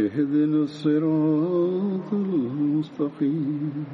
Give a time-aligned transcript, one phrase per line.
[0.00, 3.84] اهدنا الصراط المستقيم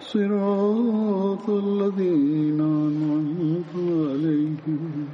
[0.00, 5.06] صراط الذين انعمت عليهم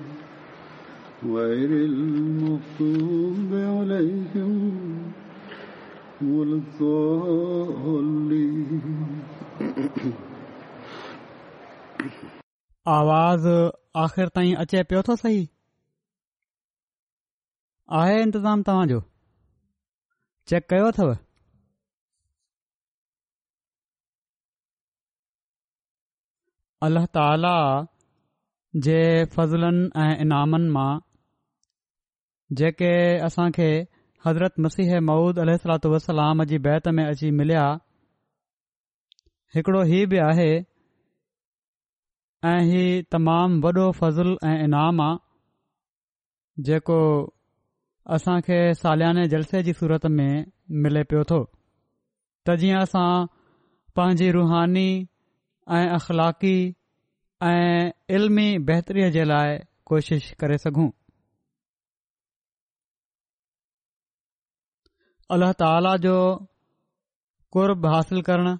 [1.34, 4.56] غير المغضوب عليهم
[6.32, 6.58] ولا
[12.98, 13.46] آواز
[14.06, 15.44] آخر تائیں اچے پیو تو صحیح
[18.00, 18.98] آئے انتظام تاجو
[20.52, 21.10] चेक कयो अथव
[26.88, 27.52] अल्ला ताला
[28.86, 28.98] जे
[29.36, 30.88] फज़लनि ऐं इनामनि मां
[32.60, 32.90] जेके
[33.30, 33.68] असांखे
[34.28, 35.54] हज़रत मसीह महुूद अल
[35.96, 37.64] वसलाम जी बैत में अची मिलिया
[39.56, 40.50] हिकड़ो ही बि आहे
[42.54, 47.00] ऐं हीउ तमामु वॾो फज़लु ऐं इनाम आहे जेको
[48.14, 50.30] असां खे सालियाने जलसे जी सूरत में
[50.84, 51.36] मिले पियो थो
[52.46, 53.10] त जीअं असां
[53.98, 54.84] पंहिंजी रुहानी
[55.76, 56.54] ऐं अख़लाकी
[57.50, 59.58] ऐं इल्मी बहितरीअ जे लाइ
[59.92, 60.88] कोशिशि करे सघूं
[65.36, 66.16] अल्ला ताला जो
[67.56, 68.56] कुर्ब हासिल करणु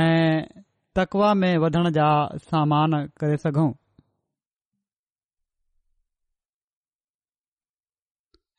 [0.00, 0.62] ऐं
[1.00, 2.08] तकवा में वधण जा
[2.48, 3.70] सामान करे सघूं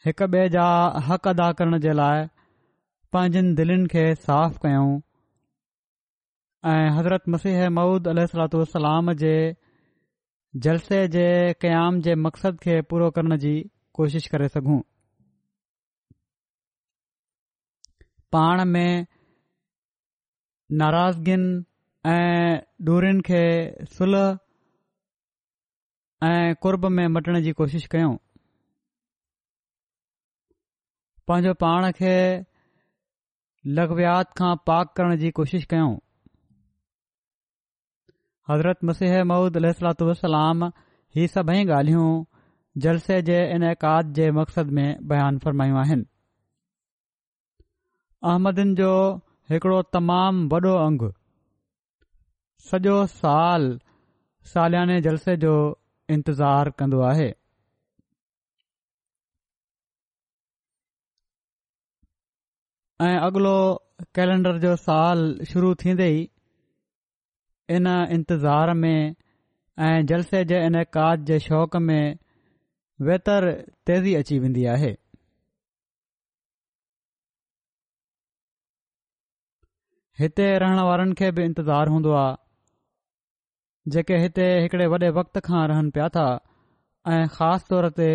[0.06, 0.62] हिक ॿिए जा
[1.10, 2.24] हक़ अदा करण जे लाइ
[3.16, 4.88] पंहिंजनि दिलनि खे साफ़ कयूं
[6.72, 9.32] ऐं हज़रत मसीह मूद अल सलातलाम जे
[10.66, 11.24] जलसे जे
[11.66, 13.54] क़याम जे मक़सद खे पूरो करण जी
[14.02, 14.80] कोशिश करे सघूं
[18.38, 19.08] पाण में
[20.84, 21.48] नाराज़गियुनि
[22.18, 22.60] ऐं
[22.92, 23.42] डूरनि खे
[23.96, 24.38] सुलह
[26.34, 28.14] ऐं कुरब में मटण जी कोशिशि कयूं
[31.32, 32.14] पंहिंजो पाण खे
[33.76, 35.92] लॻवियात खां पाक करण जी कोशिश कयूं
[38.52, 40.66] हज़रत मसीह महूद अलसलाम
[41.18, 42.08] ही सभई ॻाल्हियूं
[42.86, 46.06] जलसे जे इनक़ाद जे मक़सद में बयानु फ़रमायूं आहिनि
[48.32, 48.90] अहमदन जो
[49.52, 51.10] हिकिड़ो तमामु वॾो अंगु
[52.72, 53.70] सॼो साल
[54.56, 55.54] सालियाने जलसे जो
[56.18, 57.30] इंतज़ारु कन्दो आहे
[63.04, 63.54] ऐं अॻिलो
[64.18, 65.22] कैलेंडर जो साल
[65.52, 66.20] शुरू थींदे ई
[67.78, 69.16] इन इंतज़ार में
[69.88, 72.16] ऐं जलसे जे इन काज जे शौंक़ु में
[73.10, 73.48] वेतर
[73.90, 74.92] तेज़ी अची वेंदी आहे
[80.24, 86.10] हिते रहण वारनि खे बि इंतज़ारु हूंदो आहे जेके हिते वॾे वक़्त खां रहनि पिया
[86.18, 86.26] था
[87.38, 88.10] ख़ासि तौर ते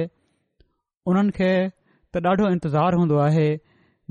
[1.12, 3.06] उन्हनि खे त ॾाढो इंतज़ारु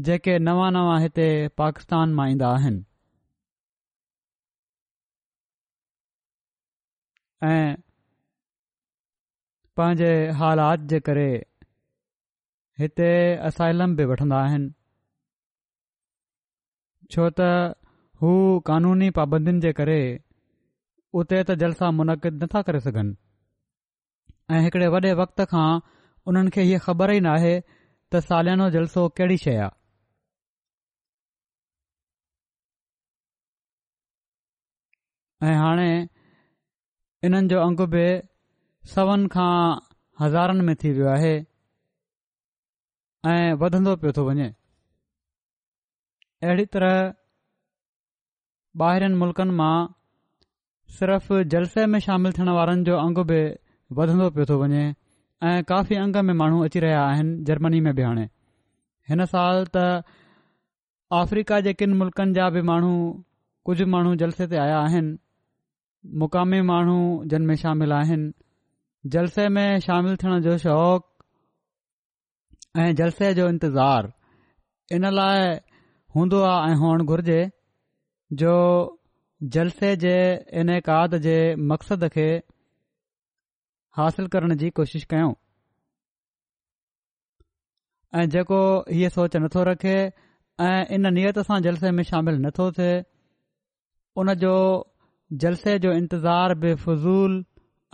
[0.06, 1.24] जेके नवा नवा हिते
[1.58, 2.84] पाकिस्तान मां ईंदा आहिनि
[7.44, 7.76] ऐं
[9.78, 10.12] पंहिंजे
[10.42, 11.24] हालात जे करे
[12.82, 13.08] हिते
[13.50, 14.70] असाइलम बि वठंदा आहिनि
[17.16, 17.48] छो त
[18.22, 18.34] हू
[18.70, 19.98] कानूनी पाबंदियुनि जे करे
[21.22, 23.18] उते त जलसा मुनक़िद नथा करे सघनि
[24.56, 25.68] ऐं हिकड़े वॾे वक़्त खां
[26.32, 27.56] उन्हनि खे हीअ ख़बर ई न आहे
[28.12, 29.77] त सालियानो जलसो कहिड़ी शइ आहे
[35.44, 35.90] ऐं हाणे
[37.26, 38.06] इन्हनि जो अंग बि
[38.94, 39.54] सवन खां
[40.22, 41.34] हज़ारनि में थी वियो आहे
[43.32, 44.48] ऐं वधंदो पियो थो वञे
[46.46, 46.96] अहिड़ी तरह
[48.86, 49.76] ॿाहिनि मुल्कनि मां
[50.98, 53.40] सिर्फ़ जलसे में शामिल थियण वारनि जो अंग बि
[54.02, 54.84] वधंदो पियो थो वञे
[55.52, 58.26] ऐं काफ़ी अंग में माण्हू अची रहिया आहिनि जर्मनी में बि हाणे
[59.10, 59.86] हिन साल त
[61.22, 62.94] अफ्रीका जे किन मुल्कनि जा बि माण्हू
[63.68, 64.84] कुझु माण्हू जलसे आया
[66.22, 67.00] मुक़ामी माण्हू
[67.32, 68.32] जिन में शामिल आहिनि
[69.14, 71.04] जलसे में शामिल थियण जो शौक़ु
[72.82, 74.10] ऐं जलसे जो इंतज़ारु
[74.96, 75.56] इन लाइ
[76.16, 77.42] हूंदो आहे ऐं हुअणु घुरिजे
[78.42, 78.54] जो
[79.56, 80.16] जलसे जे
[80.62, 81.36] इनक़ाद काद जे
[81.72, 82.30] मक़्सद खे
[83.98, 85.34] हासिल करण जी कोशिश कयूं
[88.20, 88.60] ऐं जेको
[88.98, 89.96] इहे सोच नथो रखे
[90.68, 92.94] ऐं इन नियत सां जलसे में शामिल नथो थिए
[94.22, 94.56] उन जो
[95.36, 97.44] जलसे जो इंतज़ार बि फज़ूल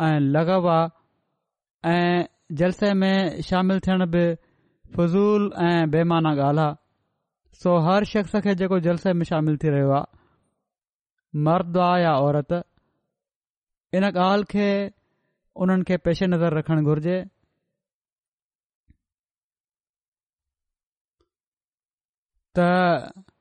[0.01, 2.25] ऐं लगव आहे ऐं
[2.57, 4.25] जलसे में शामिल थियण बि
[4.97, 9.91] फज़ूल ऐं बेमाना ॻाल्हि आहे सो हर शख़्स खे जेको जलसे में शामिल थी रहियो
[9.99, 12.53] आहे मर्दु आहे या औरत
[13.95, 14.69] इन ॻाल्हि खे
[15.63, 17.19] उन्हनि खे पेशे नज़र रखणु घुर्जे
[22.57, 23.32] त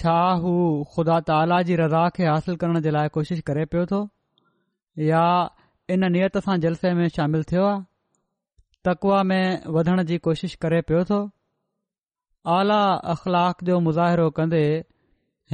[0.00, 0.50] छा हू
[0.94, 3.98] ख़ुदा त आला जी रज़ा खे हासिल करण जे लाइ कोशिशि करे पियो थो
[5.10, 5.24] या
[5.96, 7.80] इन नियत सां जलसे में शामिल थियो आहे
[8.88, 9.42] तकवा में
[9.76, 11.18] वधण जी कोशिश करे पियो थो
[12.56, 12.78] आला
[13.14, 14.62] अख़लाक़ जो मुज़ाहिरो कंदे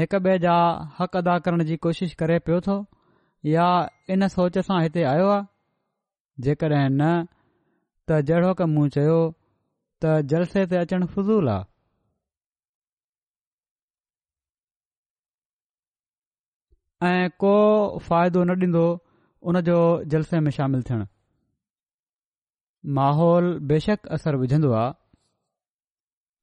[0.01, 0.57] हिकु ॿिए जा
[1.01, 2.79] हक़ अदा करण जी कोशिश करे पियो थो
[3.55, 3.69] या
[4.17, 5.47] इन सोच सां हिते आयो आहे
[6.49, 9.19] जेकॾहिं न त जहिड़ो कंहिं चयो
[10.05, 11.75] त जलसे ते अचण फज़ूल आहे
[17.05, 17.55] ऐं को
[18.09, 18.87] फ़ाइदो न ॾींदो
[19.49, 19.75] उन जो
[20.13, 21.05] जलसे में शामिल थियण
[22.99, 24.93] माहौल बेशक असर विझंदो आहे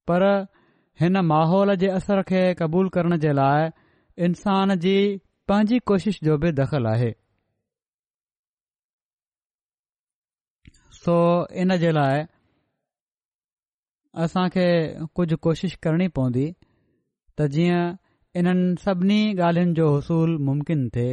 [0.07, 0.23] पर
[1.01, 3.69] हिन माहौल जे असर खे क़बूल करण जे लाइ
[4.25, 4.95] इंसान जी
[5.47, 7.11] पंहिंजी कोशिश जो बि दख़ल आहे
[11.03, 11.15] सो
[11.63, 12.23] इन जे लाइ
[14.23, 14.65] असांखे
[15.15, 16.45] कुझु कोशिश करणी पवंदी
[17.39, 17.95] त जीअं
[18.41, 21.09] इन्हनि सभिनी ॻाल्हियुनि जो उसूल मुमकिन थिए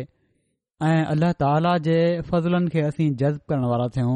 [0.90, 1.96] ऐं अलाह ताला जे
[2.30, 4.14] फज़लनि खे असीं जज़्ब करण वारा थियूं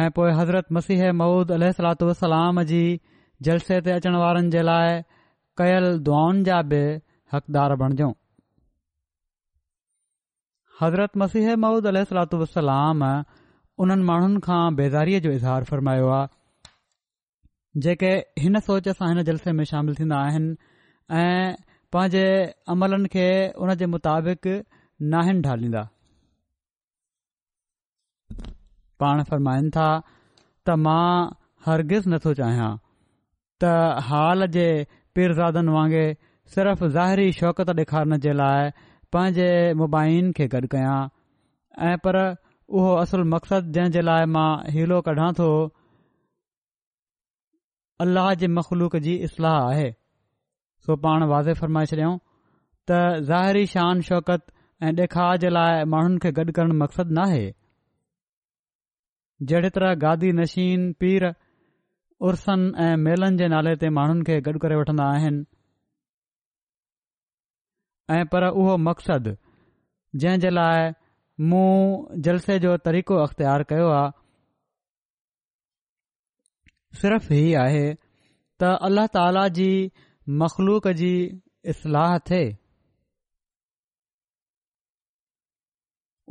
[0.00, 2.82] ऐं पोए हज़रत मसीह मऊद अल सलातू वलाम जी
[3.48, 5.00] जलसे ते अचण वारनि जे लाइ
[5.62, 6.82] कयल दुआउनि जा बि
[7.36, 8.10] हक़दार बणजो
[10.82, 13.08] हज़रत मसीह मौद अल सलातू वसलाम
[13.86, 16.28] उन्हनि माण्हुनि खां बेज़ारीअ जो इज़हार फ़रमायो आहे
[17.84, 18.08] जेके
[18.42, 20.54] हिन सोच सां हिन जलसे में शामिल थींदा आहिनि
[21.20, 21.52] ऐं
[21.92, 22.24] पंहिंजे
[22.74, 23.24] अमलनि खे
[23.66, 24.48] उन जे मुताबिक़
[25.14, 25.88] नाहिन ढालींदा
[29.00, 29.86] पाण फ़रमाइनि था
[30.66, 31.06] त मां
[31.66, 32.68] हरगिज़ नथो चाहियां
[33.62, 33.72] त
[34.10, 34.66] हाल जे
[35.16, 36.14] पीरज़ादनि वांगुरु
[36.56, 38.70] सिर्फ़ ज़ाहिरी शौक़त ॾेखारण जे लाइ
[39.16, 39.48] पंहिंजे
[39.84, 40.96] मुबाइनि खे गॾु कयां
[41.90, 45.50] ऐं पर उहो असुलु मक़सदु जंहिं जे लाइ मां हीलो कढां थो
[48.02, 49.88] अलाह जे मख़लूक जी इस्लाह आहे
[50.86, 52.16] सो पाण वाज़े फ़र्माइ छॾियाऊं
[52.90, 54.52] त ज़ाहिरी शान शौक़त
[54.88, 57.42] ऐं ॾेखार जे लाइ माण्हुनि खे गॾु करणु मक़सदु नाहे
[59.52, 61.28] जहिड़ी तरह गादी नशीन पीर
[62.30, 65.44] उर्सनि ऐं मेलनि जे नाले ते माण्हुनि खे गॾु करे वठंदा आहिनि
[68.16, 69.36] ऐं पर उहो मक़सदु
[70.24, 70.90] जंहिं जे लाइ
[71.52, 71.68] मूं
[72.28, 74.20] जलसे जो तरीक़ो अख़्तियार कयो आहे
[77.00, 79.68] सिर्फ़ हीअ आहे त अल्ला ताला जी
[80.42, 81.10] मख़लूक जी
[81.72, 82.50] इस्लाह थिए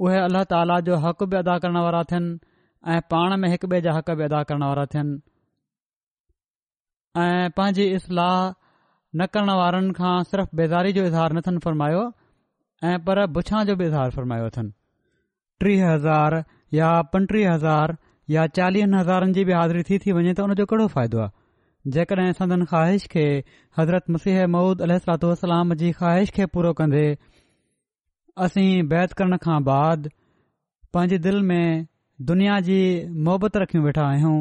[0.06, 2.38] उहे अल्ला ताला जो हक़ बि अदा करण वारा थियनि
[2.94, 5.20] ऐं पाण में हिकु ॿिए जा हक़ बि अदा करण वारा थियनि
[7.24, 8.36] ऐं पंहिंजी इस्लाह
[9.20, 12.06] न करण वारनि खां सिर्फ़ु बेज़ारी जो इज़हार न अथनि
[12.92, 14.72] ऐं पर पुछां जो बि इज़ार फरमायो अथनि
[15.64, 16.42] टीह हज़ार
[16.76, 17.98] या पंटीह हज़ार
[18.32, 21.92] या चालीहनि हज़ारनि जी बि हाज़िरी थी थी वञे त हुन जो कहिड़ो फ़ाइदो आहे
[21.96, 23.24] जेकॾहिं सदन ख़्वाहिश खे
[23.80, 27.04] हज़रत मसीह महुूद अल सलात वसलाम जी ख़्वाहिश खे पूरो कंदे
[28.48, 30.10] असीं बैत करण खां बाद
[30.94, 31.86] पंहिंजे दिल में
[32.32, 32.78] दुनिया जी
[33.28, 34.36] मुहबत रखियूं वेठा आहियूं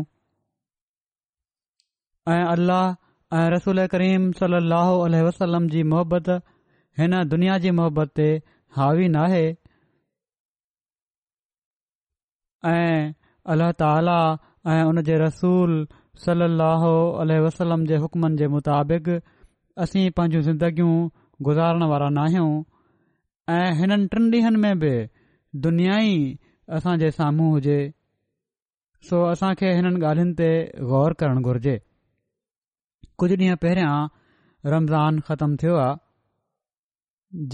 [2.35, 6.30] ऐं अल्लाह ऐं रसूल करीम सल अ वसलम जी मुहबत
[7.02, 8.30] हिन दुनिया जी मोहबत ते
[8.80, 9.44] हावी नाहे
[12.76, 13.19] ऐं
[13.52, 14.16] अल्लाह ताली
[14.73, 15.73] ऐं उन जे रसूल
[16.25, 19.09] सल ए वसलम जे हुकमनि जे मुताबिक़
[19.85, 21.09] असीं पंहिंजूं ज़िंदगियूं
[21.49, 22.52] गुज़ारण वारा न आहियूं
[23.56, 24.92] ऐं हिननि टिन ॾींहनि में बि
[25.66, 26.18] दुनिया ई
[26.78, 27.78] असां जे साम्हूं हुजे
[29.11, 30.50] सो असांखे हिननि ॻाल्हियुनि ते
[30.92, 31.76] गौर करणु घुर्जे
[33.23, 33.94] कुझु ॾींहं पहिरियां
[34.75, 35.99] रमज़ान ख़तमु थियो आहे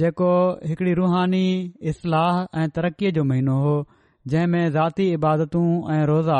[0.00, 0.32] जेको
[0.68, 1.44] हिकिड़ी रुहानी
[1.92, 3.74] इस्लाह ऐं तरक़ीअ जो महीनो हो
[4.28, 5.64] जंहिं में ज़ाती इबादतूं
[5.94, 6.38] ऐं रोज़ा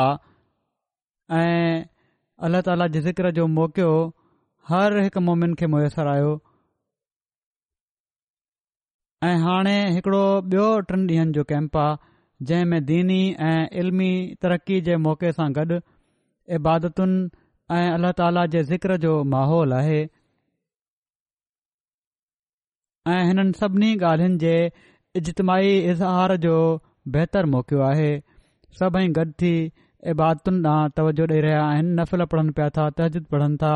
[1.35, 1.85] ऐं
[2.45, 3.89] अल्ला ताला जे ज़िक्र जो मौक़ो
[4.69, 6.31] हर हिकु मोमिन खे मुयसरु आयो
[9.27, 10.23] ऐं हाणे हिकड़ो
[10.55, 14.09] ॿियो टिनि ॾींहनि जो कैम्प आहे जंहिं में दीनी ऐं इल्मी
[14.41, 15.79] तरक़ी जे मौक़े सां गॾु
[16.57, 17.21] इबादतुनि
[17.77, 19.99] ऐं अला ताला जे ज़िक्र जो माहौल आहे
[23.15, 24.53] ऐं हिन सभिनी ॻाल्हियुनि जे
[25.21, 26.55] इजतमाही इज़हार जो
[27.15, 28.07] बहितर मौक़ियो आहे
[28.79, 29.51] सभई गॾु थी
[30.13, 33.71] इबादतुनि तां तवजो ॾेई रहिया आहिनि नफ़िल पढ़नि पिया था तजिद पढ़नि था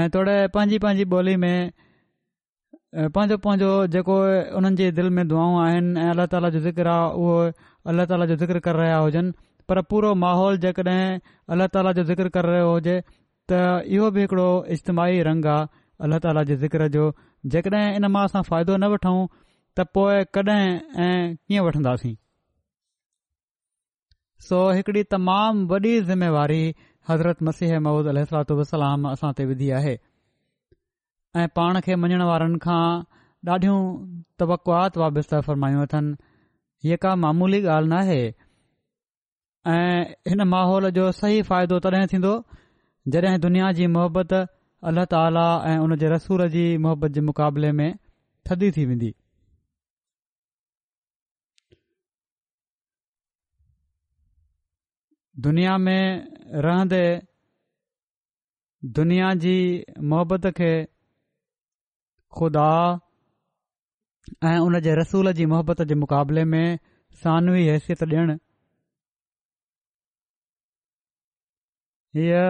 [0.00, 1.70] ऐं थोरे पंहिंजी पंहिंजी ॿोली में
[3.16, 4.16] पंहिंजो पंहिंजो जेको
[4.56, 7.38] हुननि जे दिल में दुआऊं आहिनि ऐं अलाह ताला जो ज़िकर आहे उहो
[7.94, 9.32] अलाह ताला जो ज़िकर कर रहिया हुजनि
[9.70, 11.02] पर पूरो माहौल जेकॾहिं
[11.54, 12.98] अल्लाह ताला जो ज़िकर कर रहियो हुजे
[13.52, 13.58] त
[13.98, 15.66] इहो बि हिकिड़ो इज्तमाही रंग आहे
[16.08, 17.06] अला ताला जो ज़िकर जो
[17.56, 19.16] जेकॾहिं इन मां असां फ़ाइदो न वठूं
[19.78, 20.66] त पोइ कॾहिं
[21.06, 22.14] ऐं कीअं वठंदासीं
[24.48, 26.62] सो हिकिड़ी तमामु वॾी जिम्मेवारी
[27.08, 29.92] हज़रत मसीह महमूद अलातलाम असां ते विधी आहे
[31.42, 32.80] ऐं पाण खे मञण वारनि खां
[33.56, 33.80] ॾाढियूं
[34.42, 38.18] तवकवात वाबिस्ता फरमायूं अथनि इहा का मामूली ॻाल्हि नाहे
[39.74, 42.32] ऐं हिन माहौल जो सही फ़ाइदो तॾहिं थींदो
[43.16, 47.88] जॾहिं दुनिया जी मोहबत अल्लाह ताली ऐं उन जे रसूर जी मोहबत जे मुक़ाबले में
[48.50, 49.12] थदी थी वेंदी
[55.44, 56.28] दुनिया में
[56.64, 57.00] रहंदे
[58.98, 59.56] दुनिया जी
[60.12, 60.70] मोहबत खे
[62.38, 62.68] खुदा
[64.50, 66.78] ऐं उन जे रसूल जी मोहबत जे मुक़ाबले में
[67.24, 68.36] सानवी हैसियत ॾियणु
[72.20, 72.44] हीअ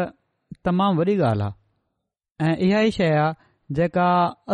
[0.68, 4.06] तमामु वॾी ॻाल्हि आहे ऐं इहा ई शइ आहे जेका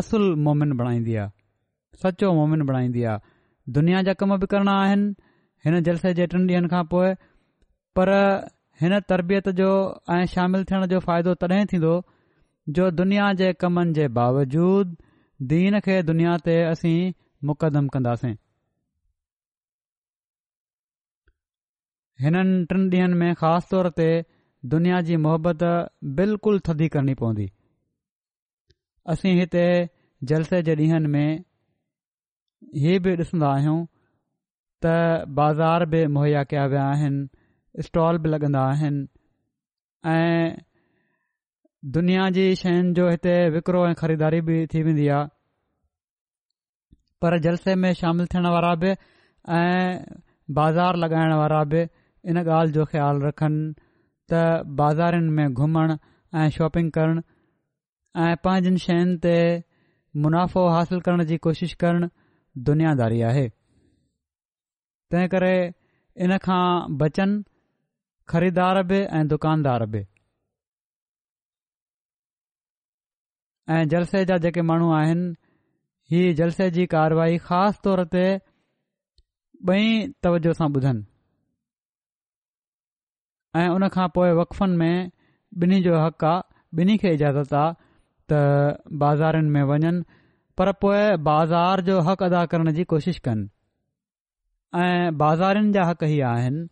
[0.02, 5.14] असुल मोमिन बणाईंदी आहे सचो मोमिन बणाईंदी आहे दुनिया जा कम बि करणा आहिनि
[5.66, 7.12] हिन जलसे जे टिनि ॾींहनि खां पोइ
[7.98, 8.08] पर
[8.80, 9.66] हिन तरबियत जो
[10.14, 11.90] ऐं शामिलु थियण जो फ़ाइदो तॾहिं थीन्दो
[12.76, 14.96] जो दुनिया जे कमनि जे बावजूद
[15.52, 16.96] दीन खे दुनिया ते असीं
[17.50, 18.34] मुक़दम कंदासीं
[22.24, 24.08] हिननि टिनि ॾींहनि में ख़ासि तौर ते
[24.74, 25.62] दुनिया जी मोहबत
[26.20, 27.46] बिल्कुलु थदी करणी पवंदी
[29.14, 29.64] असीं हिते
[30.32, 31.44] जलसे जे ॾींहंनि में
[32.82, 33.78] हीअ बि ॾिसंदा आहियूं
[34.84, 34.94] त
[35.40, 37.28] बाज़ार बि मुहैया कया विया आहिनि
[37.80, 39.04] स्टॉल बि लॻंदा आहिनि
[41.92, 45.28] दुनिया जी शयुनि जो हिते विकिरो ऐं ख़रीदारी बि थी वेंदी आहे
[47.22, 48.90] पर जलसे में शामिल थियण वारा बि
[49.56, 50.04] ऐं
[50.58, 51.82] बाज़ार लॻाइण वारा बि
[52.30, 53.72] इन ॻाल्हि जो ख़्यालु रखनि
[54.32, 55.96] त बाज़ारनि में घुमण
[56.40, 57.20] ऐं शॉपिंग करणु
[58.24, 59.36] ऐं पंहिंजनि शयुनि ते
[60.24, 62.08] मुनाफ़ो हासिल करण जी कोशिशि करणु
[62.70, 63.48] दुनियादारी आहे
[65.12, 65.54] तंहिं करे
[66.24, 66.62] इन खां
[67.02, 67.42] बचनि
[68.32, 69.98] ख़रीदार बि ऐं दुकानदार बि
[73.70, 75.26] ऐं जलसे जा जेके माण्हू आहिनि
[76.12, 78.24] हीउ जलसे जी कारवाहाई ख़ासि तौर ते
[79.72, 79.82] ॿई
[80.24, 81.02] तवजो सां ॿुधनि
[83.62, 85.10] ऐं उनखां पोइ वकफ़नि में
[85.64, 87.78] ॿिन्ही जो हक़ आहे ॿिन्ही खे इजाज़त आहे
[88.30, 88.42] त
[89.06, 89.92] बाज़ारिनि में वञनि
[90.58, 93.46] पर पोइ बाज़ार जो हक़ अदा करण जी कोशिशि कनि
[94.84, 96.70] ऐं बाज़ारिनि जा हक़ ई आहिनि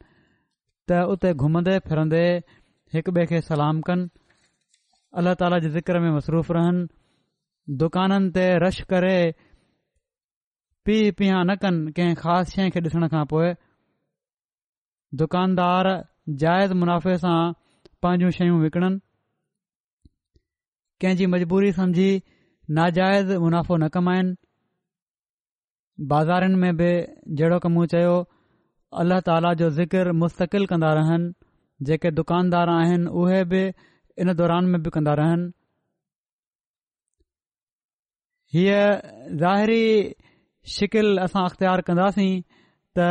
[0.90, 2.22] त उते घुमंदे फिरंदे
[2.94, 4.07] हिकु ॿिए खे सलाम कनि
[5.20, 9.16] अलाह ताला जे ज़िक्र में मसरूफ़ रहनि दुकाननि ते रश करे
[10.88, 13.50] पी पिया न कनि कंहिं ख़ासि शइ खे ॾिसण खां पोइ
[15.22, 15.90] दुकानदार
[16.44, 17.37] जाइज़ मुनाफ़े सां
[18.05, 19.00] पंहिंजूं शयूं विकिणनि
[21.05, 22.11] कंहिंजी मजबूरी समझी
[22.81, 24.35] नाजाइज़ मुनाफ़ो न कमाइनि
[26.14, 26.90] बाज़ारिनि में बि
[27.40, 28.12] जहिड़ो कमु चयो
[28.98, 31.33] अल्ला ताला जो ज़िकिर मुस्तक़िल कंदा रहनि
[31.88, 33.61] जेके दुकानदार आहिनि उहे बि
[34.22, 35.50] इन दौरान में बि कंदा रहनि
[38.55, 38.81] हीअ
[39.42, 39.85] ज़ाहिरी
[40.74, 42.40] शिकिल असां अख़्तियार कंदासीं
[42.98, 43.07] त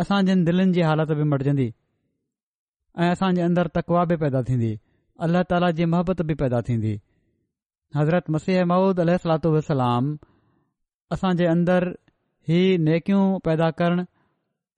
[0.00, 1.68] असां जिन दिलनि जी हालत बि मटिजन्दी
[3.00, 4.72] ऐं असां जे अंदरु तकवा बि पैदा थीन्दी
[5.26, 6.94] अल्ल ताला जी मोहबत बि पैदा थींदी
[7.96, 10.14] हज़रत मसीह महूद अलाम
[11.16, 11.92] असां जे अंदर
[12.48, 14.04] ही नेकियूं पैदा करण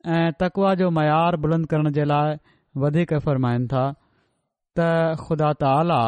[0.09, 2.37] ऐं तकवा जो मयार बुलंद करण जे लाइ
[2.83, 3.85] वधीक फरमाइनि था
[4.79, 4.87] त
[5.21, 5.99] ख़ुदा ताला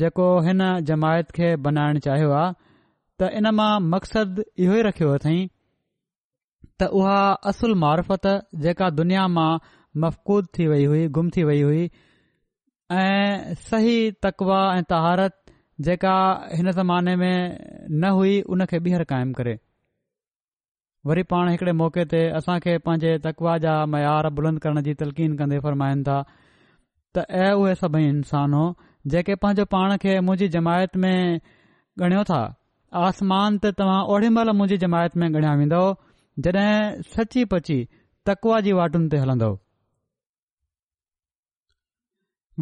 [0.00, 0.58] जेको हिन
[0.90, 2.52] जमायत खे बनाइण चाहियो आहे
[3.20, 5.38] त इन मां मक़्सद इहो ई रखियो अथई
[6.80, 7.18] त उहा
[7.52, 8.28] असुल मार्फत
[8.66, 9.50] जेका दुनिया मां
[10.04, 11.90] मफ़कूद थी वई हुई गुम थी वई हुई
[13.04, 15.38] ऐं सही तकवा ऐं तहारत
[15.88, 16.16] जेका
[16.52, 17.58] हिन ज़माने में
[18.04, 19.56] न हुई उन खे ॿीहर क़ाइमु करे
[21.06, 25.30] वरी पाण हिकड़े मौके ते असां खे पांजे तकवा जा मयार बुलंद करण जी तलक़ीन
[25.40, 26.16] कन्न्दन्द्दे फ़र्माइनि था
[27.16, 28.62] त ऐं उहे सभई इंसान हो
[29.14, 31.40] जेके पंहिंजो पाण खे मुंहिंजी जमायत में
[32.06, 32.40] ॻणियो था
[33.06, 35.80] आसमान ते तव्हां ओड़ी महिल मुहिंजी जमायत में ॻणिया वेंदो
[36.46, 37.78] जड॒हिं सची पची
[38.30, 39.48] तकवा जी वाटुनि ते हलंदो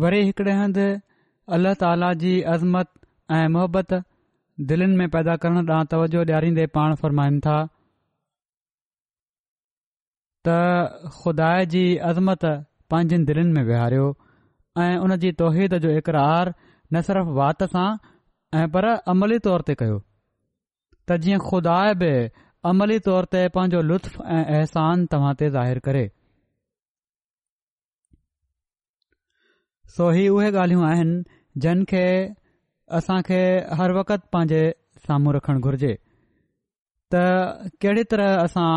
[0.05, 0.87] वरी हिकड़े हंदि
[1.57, 2.93] अलाह ताला जी अज़मत
[3.41, 3.95] ऐं मोहब्बत
[4.73, 7.57] दिलनि में पैदा करण ॾांहुं तवजो ॾियारींदे पाण फ़रमाइनि था
[10.47, 10.57] त
[11.19, 12.45] ख़ुदा जी अज़मत
[12.93, 14.05] पंहिंजनि दिलनि में विहारियो
[14.85, 17.87] ऐं उन जी तौहीद जो इक़रार न सिर्फ़ वात सां
[18.61, 19.97] ऐं पर अमली तौर ते कयो
[21.09, 22.11] त जीअं ख़ुदा बि
[22.73, 26.05] अमली तौर ते पंहिंजो लुत्फ़ ऐं अहसान तव्हां ते ज़ाहि करे
[29.97, 31.17] सो ही उहे ॻाल्हियूं आहिनि
[31.65, 32.05] जिन खे
[33.01, 33.41] असां खे
[33.81, 34.63] हर वक़्तु पंहिंजे
[35.11, 35.93] साम्हूं रखणु घुर्जे
[37.15, 37.27] त
[37.83, 38.69] कहिड़ी तरह असां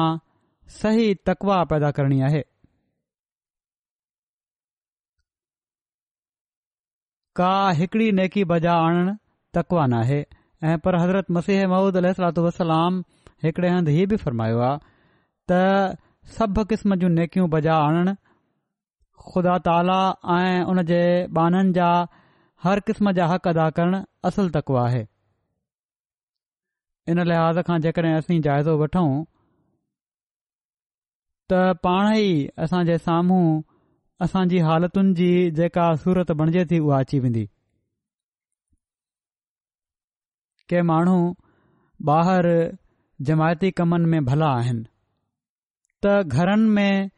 [0.77, 2.41] सही तकवा पैदा करणी आहे
[7.39, 9.09] का हिकड़ी नेकी बजा आणण
[9.55, 10.21] तकवा न आहे
[10.71, 12.99] ऐं पर हज़रत मसीह महूद महमूद वसलाम
[13.43, 14.79] हिकड़े हंधि हीउ बि फ़रमायो आहे
[15.51, 15.59] त
[16.37, 18.13] सभु क़िस्म जूं नेकियूं बजा आणण
[19.29, 19.97] ख़ुदा ताला
[20.35, 21.01] ऐं उन जे
[21.39, 21.89] बाननि जा
[22.67, 24.01] हर क़िस्म जा हक़ अदा करणु
[24.31, 25.01] असुलु तकवा आहे
[27.13, 29.07] इन लिहाज़ खां जेकॾहिं असीं जाइज़ो वठूं
[31.49, 31.53] त
[31.85, 32.33] पाण ई
[32.63, 33.45] असां जे साम्हूं
[34.25, 37.43] असांजी हालतुनि जी जेका सूरत बणिजे थी उहा अची वेंदी
[40.73, 41.15] के माण्हू
[42.15, 42.59] ॿाहिरि
[43.29, 44.83] जमायती कमनि में भला आहिनि
[46.03, 47.09] त घरनि में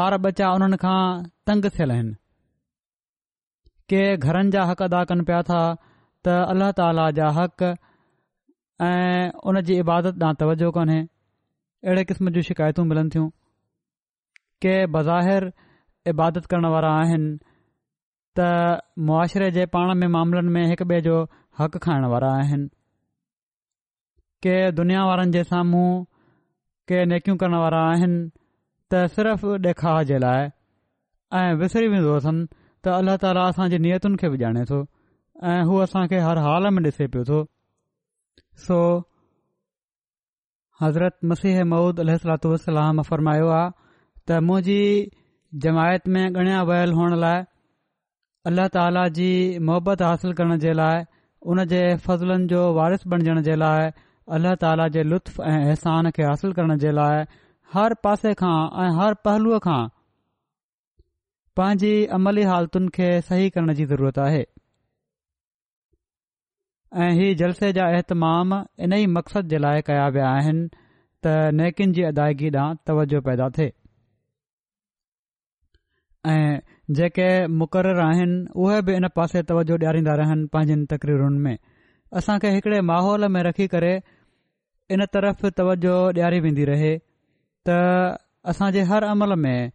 [0.00, 1.04] ॿार बचा उन्हनि खां
[1.46, 2.12] तंग थियल आहिनि
[3.92, 5.60] के घरनि जा हक़ अदा कनि पिया था
[6.24, 7.64] त अल्ला ताला जा हक़
[8.88, 13.28] ऐं उन जी इबादत ॾांहुं तवजो कोन्हे अहिड़े क़िस्म जूं शिकायतूं मिलनि थियूं
[14.66, 15.52] के बज़ाहिर
[16.10, 17.32] इबादत करण वारा आहिनि
[18.38, 18.46] त
[19.10, 21.16] मुआरे जे पाण में मामलनि में हिकु ॿिए जो
[21.58, 22.68] हक़ खाइण वारा आहिनि
[24.46, 25.88] के दुनिया वारनि जे साम्हूं
[26.92, 28.18] के नेकियूं करण वारा आहिनि
[28.94, 30.48] त सिर्फ़ ॾेखार जे लाइ
[31.42, 32.42] ऐं विसरी वेंदो अथनि
[32.84, 34.78] त अलाह ताला असांजी नियतुनि खे बि ॼाणे थो
[35.54, 37.38] ऐं हू असांखे हर हाल में ॾिसे पियो थो
[38.68, 38.80] सो
[40.82, 43.72] हज़रत मसीह महूद वसलाम फरमायो आहे
[44.30, 45.10] त मुंहिंजी
[45.62, 47.42] जमायत में ॻणियां वयल हुअण लाइ
[48.50, 49.26] अलाह ताला जी
[49.70, 51.02] मुहबत हासिल करण जे लाइ
[51.54, 53.90] उन जे फ़ज़लनि जो वारिस बणजण जे लाइ
[54.38, 57.22] अलाह ताला जे लुत्फ़ ऐं अहसान खे हासिल करण जे लाइ
[57.74, 58.54] हर पासे खां
[58.86, 59.82] ऐं हर पहलूअ खां
[61.60, 64.42] पंहिंजी अमली हालतुनि खे सही करण जी ज़रूरत आहे
[67.04, 71.96] ऐं हीउ जलसे जा अहतमाम इन ई मक़सद जे लाइ कया विया आहिनि त नेकिन
[72.00, 73.72] जी अदायगी ॾांहुं तवजो पैदा थिए
[76.32, 76.60] ऐं
[76.98, 77.24] जेके
[77.60, 81.56] मुक़ररु आहिनि उहे बि इन पासे तवजो ॾियारींदा रहनि पंहिंजनि तकरीरुनि में
[82.18, 83.92] असांखे हिकड़े माहौल में रखी करे
[84.94, 86.92] इन तरफ़ तवजो ॾियारी वेंदी रहे
[87.68, 87.76] त
[88.52, 89.70] असांजे हर अमल में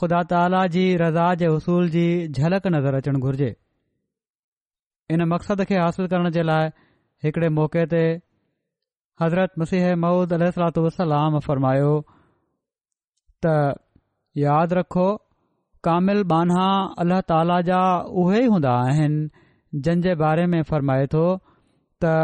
[0.00, 2.06] ख़ुदा ताला जी रज़ा जे उसूल जी
[2.40, 3.50] झलक नज़र अचणु घुरिजे
[5.14, 6.70] इन मक़सद खे हासिल करण जे लाइ
[7.24, 8.00] हिकिड़े मौके ते
[9.22, 11.90] हज़रत मसीह महूद अल सलातू फरमायो
[13.46, 13.54] त
[14.44, 15.06] यादि रखो
[15.86, 16.68] कामिल बानहा
[17.04, 17.80] अलाह ताला जा
[18.22, 21.24] उहे ई हूंदा आहिनि जंहिंजे बारे में फ़रमाए थो
[22.04, 22.14] त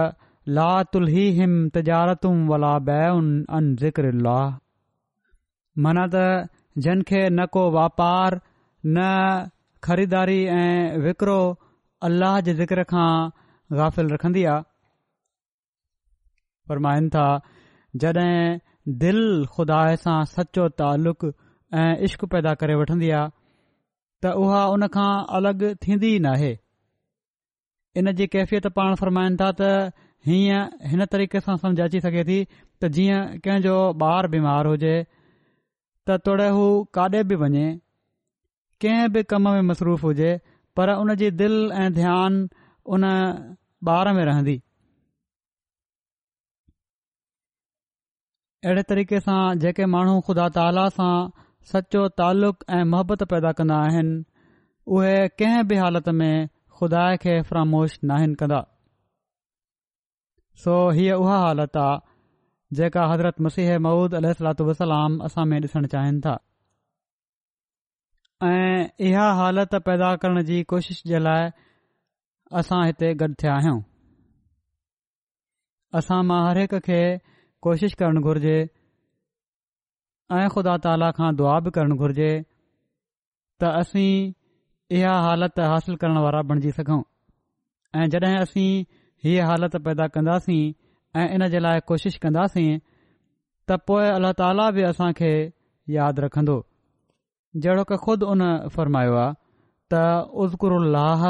[0.59, 1.55] ला तुलही हिम
[4.27, 4.39] ला
[5.85, 6.23] माना त
[6.85, 9.05] जिन खे न को वापार न
[9.87, 11.39] ख़रीदारी ऐं विकिरो
[12.09, 13.09] अल्लाह जे ज़िक्र खां
[13.81, 14.63] गाफ़िल रखंदी आहे
[16.69, 17.27] फ़रमाइनि था
[18.05, 19.21] जड॒हिं दिल
[19.57, 21.27] खुदा सां सचो तालुक़
[21.83, 23.31] ऐं इश्क़ पैदा करे वठंदी आहे
[24.25, 26.53] त उहा उन खां अलॻि थींदी नाहे
[28.03, 32.37] इन जी कैफ़ियत पाण फरमाइनि था त हीअं हिन तरीक़े सां समुझ अची सघे थी
[32.53, 33.75] त जीअं कंहिं जो
[34.37, 36.65] बीमार हुजे त तोड़े हू
[36.99, 37.67] काॾे बि वञे
[38.85, 40.33] कंहिं बि कम में मसरूफ़ हुजे
[40.79, 42.49] पर उनजी दिलि ऐं ध्यानु
[42.97, 43.07] उन
[43.97, 44.53] ॿार में रहंदी
[48.69, 51.11] अहिड़े तरीक़े सां जेके माण्हू ख़ुदा ताला सां
[51.73, 54.17] सचो तालुक ऐं मोहबत पैदा कंदा आहिनि
[54.97, 56.49] उहे कंहिं बि हालति में
[56.81, 58.59] खुदा खे फरामोश नाहिनि कंदा
[60.65, 64.15] सो हीअ उहा हालत आहे जेका हज़रत मसीह महूद
[64.71, 66.37] वसलाम असां में ॾिसण चाहिनि था
[68.51, 71.49] ऐं इहा हालति पैदा करण जी कोशिश जे लाइ
[72.63, 73.83] असां हिते गॾु थिया आहियूं
[76.01, 77.03] असां मां हर हिक खे
[77.67, 78.57] कोशिशि करणु घुरिजे
[80.33, 82.31] ऐं ख़ुदा ताला खां दुआ बि करणु घुर्जे
[83.61, 84.33] त असीं
[84.97, 87.03] इहा हालति हासिलु करण वारा बणिजी सघूं
[88.01, 88.71] ऐं जॾहिं असीं
[89.25, 90.63] हीअ हालति पैदा कंदासीं
[91.21, 92.73] ऐं इन जे लाइ कोशिश कंदासीं
[93.69, 95.33] त पोइ अलाह ताला बि असां खे
[95.99, 96.57] यादि रखंदो
[97.63, 98.43] जहिड़ो की ख़ुदि उन
[98.75, 99.37] फ़र्मायो आहे
[99.91, 100.03] त
[100.43, 101.23] उज़कुर लाह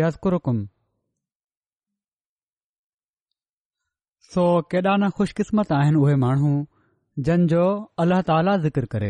[0.00, 0.58] यकुरुकुम
[4.32, 6.50] सो केॾा न ख़ुशकिस्मत आहिनि उहे माण्हू
[7.28, 7.62] जो
[8.02, 9.08] अल्लाह ताला ज़िक्र करे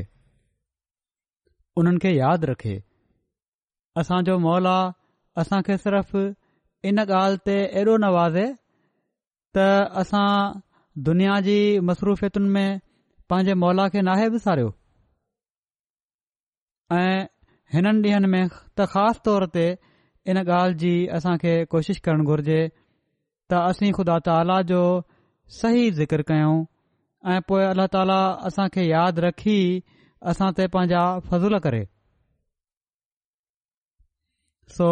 [1.81, 2.73] उन्हनि खे यादि रखे
[4.03, 4.77] असांजो मौला
[5.43, 6.23] असां खे सिर्फ़ु
[6.91, 8.47] इन ॻाल्हि ते एॾो नवाज़े
[9.59, 9.67] त
[10.03, 10.29] असां
[11.11, 11.57] दुनिया जी
[11.91, 12.81] मसरूफ़ियतुनि में
[13.31, 14.71] पंहिंजे मौला खे नाहे विसारियो
[16.99, 17.17] ऐं
[17.75, 19.67] हिननि ॾींहनि में त ख़ासि तौर ते
[20.33, 22.61] इन ॻाल्हि जी असांखे कोशिशि करणु घुर्जे
[23.51, 24.83] त असीं ख़ुदा ताला जो
[25.63, 26.59] सही ज़िक्र कयूं
[27.29, 28.17] ऐं पोइ अलाह ताला
[28.49, 29.57] असांखे यादि रखी
[30.31, 31.81] असां ते पंहिंजा फज़ल करे
[34.77, 34.89] सो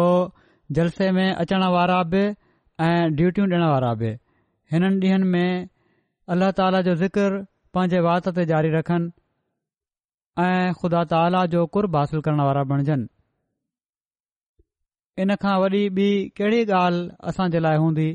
[0.77, 2.21] जलसे में अचण वारा बि
[2.87, 4.09] ऐं ड्यूटियूं ॾिअण वारा बि
[4.71, 5.67] हिननि ॾींहनि में
[6.33, 7.41] अल्ला ताला जो ज़िक्र
[7.73, 9.09] पंहिंजे वात ते जारी रखनि
[10.45, 13.07] ऐं ख़ुदा ताला जो कुर्ब हासिल करण वारा बणजनि
[15.23, 18.09] इन खां वॾी ॿी कहिड़ी ॻाल्हि असांजे लाइ हूंदी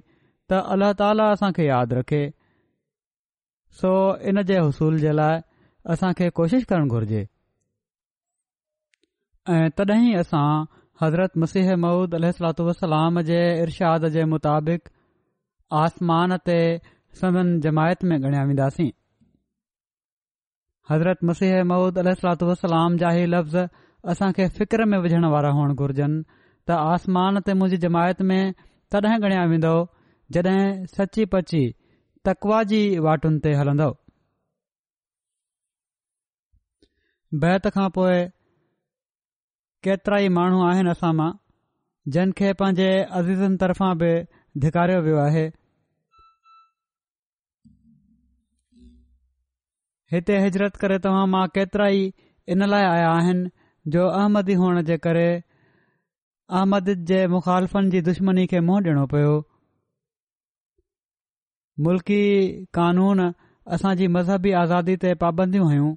[0.51, 2.23] त अल्ला ताला असांखे यादि रखे
[3.81, 3.91] सो
[4.31, 5.39] इन जे हुसूल जे लाइ
[5.95, 7.23] असां खे कोशिश करणु घुर्जे
[9.55, 10.43] ऐं तॾहिं असां
[11.03, 14.87] हज़रत मसीह मूद अल सलातू वसलाम जे इर्शाद जे मुताबिक़
[15.81, 16.59] आसमान ते
[17.21, 18.91] सदन जमायत में ॻणिया वेंदासीं
[20.91, 25.53] हज़रत मसीह मूद अल सलातू वसलाम जा ई लफ़्ज़ असां खे फिक्र में विझण वारा
[25.59, 26.23] हुअणु घुरजनि
[26.67, 28.53] त आसमान ते मुंहिंजी जमायत में
[28.97, 29.75] तॾहिं ॻणिया वेंदो
[30.37, 31.65] जॾहिं सची पची
[32.29, 33.87] तकवा जी वाटुनि ते हलन्दो
[37.43, 38.23] बैत खां पोइ
[39.87, 41.27] केतिरा ई माण्हू आहिनि असां मां
[42.17, 42.87] जिन खे पंहिंजे
[43.19, 44.09] अज़ीज़नि तरफ़ां बि
[44.65, 45.45] धिकारियो वियो आहे
[50.15, 52.05] हिते हिजरत करे तव्हां मां केतिरा ई
[52.57, 58.67] इन लाइ आया आहिनि जो अहमदी हुअण जे करे अहमद जे मुखालफ़नि जी दुश्मनी खे
[58.71, 59.35] मुंहुं ॾियणो पियो
[61.83, 62.17] मुल्की
[62.75, 63.21] कानून
[63.75, 65.95] असांजी मज़हबी आज़ादी ते पाबंदियूं हुयूं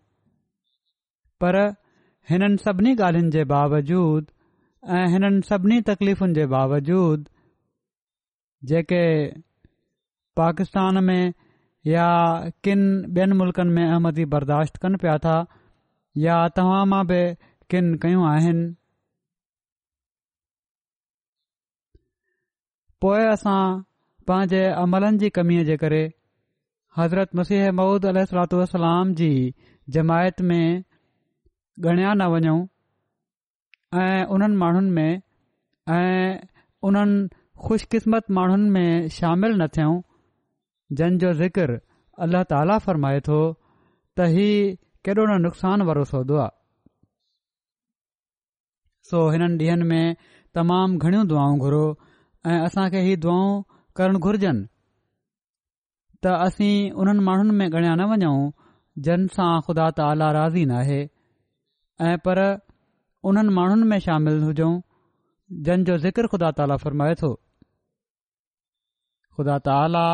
[1.42, 1.56] पर
[2.30, 4.26] हिननि सभिनी ॻाल्हियुनि जे बावजूद
[4.98, 7.30] ऐं हिननि सभिनी तकलीफ़ुनि जे बावजूदि
[8.70, 9.02] जेके
[10.42, 11.34] पाकिस्तान में
[11.88, 12.08] या
[12.64, 15.38] किनि ॿियनि मुल्कनि में अहमदी बर्दाश्त कनि पिया था
[16.26, 17.20] या तव्हां मां बि
[17.70, 18.66] किन कयूं आहिनि
[23.02, 23.60] पोइ असां
[24.30, 26.00] पंहिंजे अमलनि जी कमीअ जे करे
[27.00, 29.32] हज़रत मसीह महूद अलतलाम जी
[29.98, 30.66] जमायत में
[31.92, 32.60] ॻणिया न वञूं
[34.04, 35.22] ऐं उन्हनि माण्हुनि में
[36.00, 36.40] ऐं
[36.90, 37.20] उन्हनि
[37.68, 39.96] ख़ुशकिस्मत माण्हुनि में शामिल न थियूं
[41.24, 41.76] जो ज़िक्र
[42.28, 44.76] अला ताला फ़रमाए थो त हीउ
[45.10, 46.56] केॾो न नुक़सान वारो सौदो आहे
[49.12, 50.04] सो हिननि ॾींहनि में
[50.60, 51.84] तमामु घणियूं दुआऊं घुरो
[52.52, 53.54] ऐं असां खे दुआऊं
[53.98, 54.64] करणु घुर्जनि
[56.24, 58.44] त असीं उन्हनि माण्हुनि में ॻणिया न वञऊं
[59.06, 61.00] जन सां ख़ुदा त आला राज़ी नाहे
[62.08, 62.38] ऐं पर
[63.32, 64.74] उन्हनि माण्हुनि में शामिल हुजऊं
[65.88, 70.08] जो ज़िक्र ख़ुदा ताला फ़रमाए थो ख़ुदा خدا आला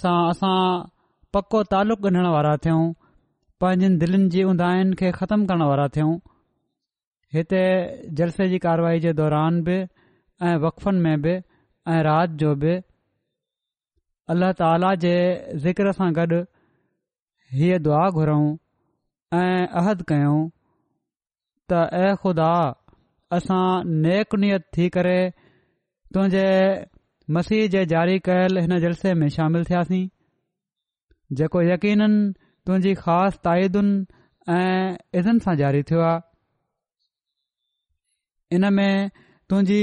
[0.00, 0.56] सां असां
[1.34, 2.84] पको तालुक़ु ॾञण वारा थियूं
[3.60, 6.14] पंहिंजनि दिलनि जी उंदन खे ख़तमु करण वारा थियूं
[7.34, 7.62] हिते
[8.18, 9.76] जलसे जी कार्यवाही जे दौरान बि
[10.48, 11.34] ऐं वक़फ़नि में बि
[11.94, 12.74] ऐं राति जो बि
[14.32, 15.12] अल्लाह ताला जे
[15.62, 16.36] ज़िकिर सां गॾु
[17.60, 18.50] हीअ दुआ घुरऊं
[19.38, 20.42] ऐं अहदु कयऊं
[21.72, 22.50] त ऐ ख़ुदा
[23.38, 23.64] असां
[24.04, 25.16] नियत थी करे
[26.14, 26.46] तुंहिंजे
[27.38, 30.00] मसीह जे जारी कयल हिन जलसे में शामिल थियासीं
[31.40, 39.82] जेको यकीन तुंहिंजी ख़ासि ताइदुनि ऐं इज़न सां जारी थियो आहे में तुंहिंजी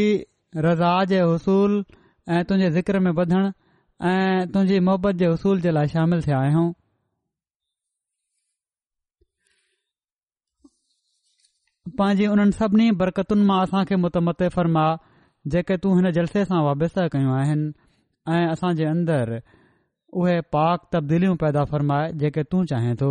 [0.67, 3.45] रज़ा जे हुसूल ऐं तुंहिंजे ज़िक्र में ॿधणु
[4.05, 6.71] ऐं तुहिंजी मुहबत जे असूल जे लाइ शामिल थिया आहियूं
[11.99, 14.83] पांजी उन्हनि सभिनी बरकतुनि मां असां खे मुतमत फ़रमा
[15.55, 17.71] जेके तूं हिन जलसे सां वाबस्त कयूं आहिनि
[18.37, 19.39] ऐं असां जे अंदरि
[20.19, 23.09] उहे पाक तब्दीलियूं पैदा फ़रमाए जेके तूं चाहें थो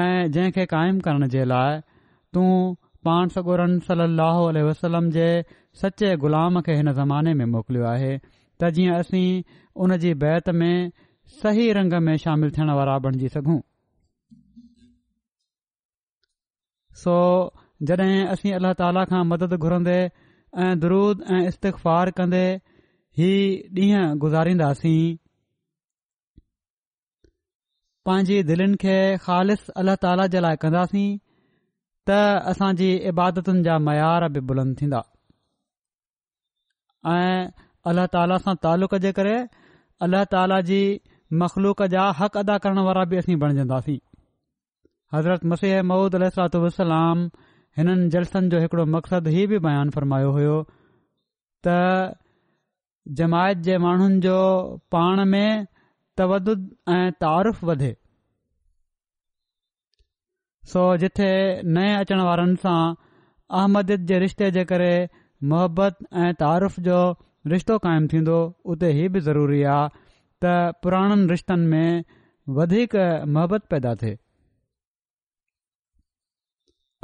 [0.00, 1.80] ऐं जंहिं क़ाइमु करण जे लाइ
[2.34, 2.44] तू
[3.10, 5.30] पाण सगोरन सली वसलम जे
[5.82, 8.12] सचे ग़ुलाम खे हिन ज़माने में मोकिलियो आहे
[8.60, 9.42] त जीअं असीं
[9.80, 10.90] हुन जी बैत में
[11.42, 13.58] सही रंग में शामिल थियण वारा बणिजी सघूं
[17.02, 17.14] सो
[17.90, 19.96] जॾहिं असीं अल्ला ताला खां मदद घुरंदे
[20.64, 22.42] ऐं दरूद ऐं इस्तफ़ार कंदे
[23.20, 23.30] ही
[23.78, 24.96] ॾींहं गुज़ारींदासीं
[28.08, 31.08] पांजी दिलनि खे ख़ालि अल्लाह ताला जे लाइ कंदासीं
[32.10, 32.20] त
[32.52, 35.02] असांजी इबादतुनि जा मयार बि बुलंद थींदा
[37.08, 37.46] ऐं
[37.90, 39.36] अलाह ताला सां तालुक़ जे करे
[40.06, 40.80] अला ताला जी
[41.42, 43.96] मख़लूक जा हक़ अदा करण वारा बि असीं बणजंदासीं
[45.14, 47.22] हज़रत मसीह महूद अलाम
[47.78, 50.56] हिननि जलसनि जो हिकड़ो मक़सदु हीउ बि बयानु फ़रमायो हुयो
[51.66, 51.76] त
[53.20, 54.36] जमायत जे माण्हुनि जो
[54.92, 55.66] पाण में
[56.16, 56.48] तवद
[56.94, 57.94] ऐं तारुफ़ वधे
[60.72, 61.30] सो जिथे
[61.76, 64.92] नए अचण वारनि सां अहमद जे रिश्ते जे करे
[65.48, 66.96] मोहबत ऐं तारीफ़ जो
[67.52, 68.38] रिश्तो क़ाइमु थींदो
[68.72, 69.86] उते हीअ बि ज़रूरी आहे
[70.42, 70.50] त
[70.82, 72.04] पुराणनि रिश्तनि में
[72.58, 72.96] वधीक
[73.36, 74.18] मोहबत पैदा थिए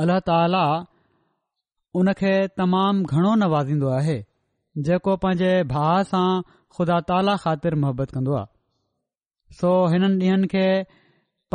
[0.05, 0.63] अल्ल्ह ताला
[2.01, 4.17] उन खे तमामु घणो नवाज़ींदो आहे
[4.89, 6.27] जेको पंहिंजे भाउ सां
[6.77, 10.67] ख़ुदा ताला ख़ातिर मोहबत कंदो आहे सो हिननि ॾींहनि खे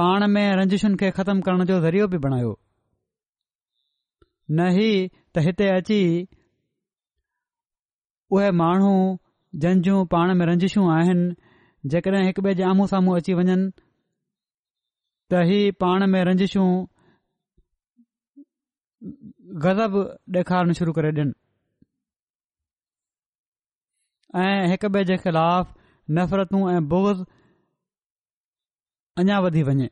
[0.02, 2.52] पाण में रंजिशुनि खे ख़तमु करण जो ज़रियो बि बणायो
[4.60, 4.90] न ही
[5.36, 6.02] त हिते अची
[8.34, 8.92] उहे माण्हू
[9.64, 13.56] जंहिंजूं पाण में रंजिशूं आहिनि जेकॾहिं हिकु ॿिए जे आम्हूं साम्हूं अची वञनि
[15.32, 16.68] त पान पाण में रंजिशूं
[19.68, 19.94] गज़ब
[20.38, 21.34] ॾेखारणु शुरू करे ॾियनि
[24.44, 25.70] ऐं हिकु ॿिए जे ख़िलाफ़ु
[26.20, 27.20] नफ़रतूं ऐं बुज़
[29.22, 29.88] अञा वधी वञे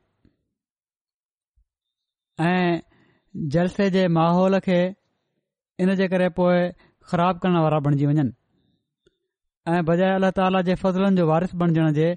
[2.51, 2.77] ऐं
[3.55, 4.79] जलसे जे माहौल खे
[5.81, 6.07] इन जे
[7.11, 8.33] ख़राबु करणु वारा बणिजी वञनि
[9.73, 12.07] ऐं बजा अल अलाह ताली जे फ़ज़लनि जो वारिस बणिजण जे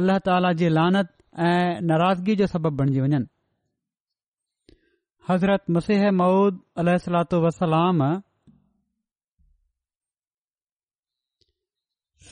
[0.00, 1.08] अलाह ताला जी लानत
[1.48, 3.20] ऐं नाराज़गी जो सबबु बणिजी वञनि
[5.30, 8.22] हज़रत मुसिह मऊद अल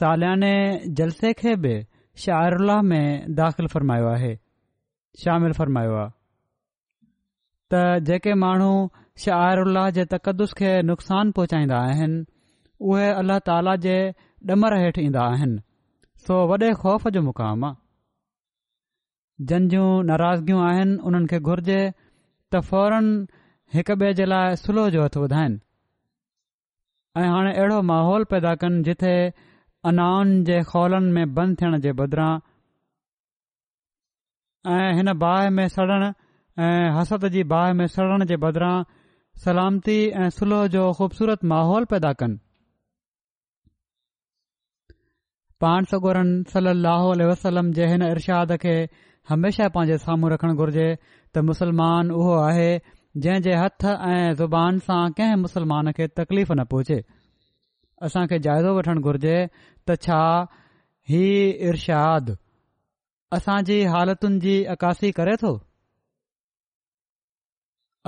[0.00, 0.54] वालियाने
[1.00, 1.74] जलसे खे बि
[2.22, 4.32] शाहरुलाह में दाख़िलु फ़र्मायो आहे
[5.20, 6.08] शामिलु फ़र्मायो आहे
[7.74, 8.72] त जेके माण्हू
[9.64, 12.18] उल्लाह जे तकदुस खे नुक़सान पहुचाईंदा आहिनि
[12.90, 13.96] उहे अलाह ताला जे
[14.54, 15.58] ॾमरु हेठि ईंदा आहिनि
[16.24, 23.06] सो वॾे ख़ौफ़ जो मुक़ाम आहे जंहिंजूं नाराज़गियूं आहिनि उन्हनि खे घुर्जे त फ़ौरन
[23.76, 25.56] हिकु ॿिए जे लाइ सुलह जो हथु ॿुधाइनि
[27.20, 29.14] ऐं हाणे अहिड़ो माहौल पैदा कनि जिथे
[29.92, 32.32] अनाउन जे खौलनि में बंदि थियण जे बदिरां
[34.74, 36.10] ऐं हिन बाहि में सड़णु
[36.62, 38.82] ऐं हसद जी बाहि सड़ण जे बदिरां
[39.44, 42.38] सलामती ऐं सुलह जो ख़ूबसूरत माहौल पैदा कनि
[45.64, 48.76] पाण सगोरनि सली वसलम जे हिन इर्षाद खे
[49.32, 52.70] हमेशा पंहिंजे साम्हूं रखणु घुर्जे त मुसलमान उहो आहे
[53.26, 57.00] जंहिं जे हथ ऐं ज़ुबान सां कंहिं मुसलमान खे तकलीफ़ न पहुचे
[58.08, 60.22] असांखे जाइज़ो वठणु घुर्जे त छा
[61.12, 61.24] ही
[61.72, 62.34] इर्षाद
[63.38, 65.54] असांजी हालतुनि जी अकासी करे थो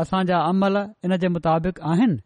[0.01, 2.17] असांजा अमल इन जे मुताबिक़ आहिनि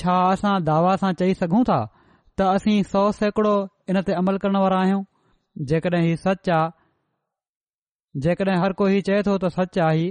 [0.00, 1.78] छा असां दावा सां चई सघूं था
[2.38, 3.54] त असी सौ सैकड़ो
[3.92, 5.02] इन ते अमल करण वारा आहियूं
[5.70, 6.68] जेकॾहिं सच आहे
[8.26, 10.06] जेकॾहिं हर को हीउ चए थो त सच आहे ही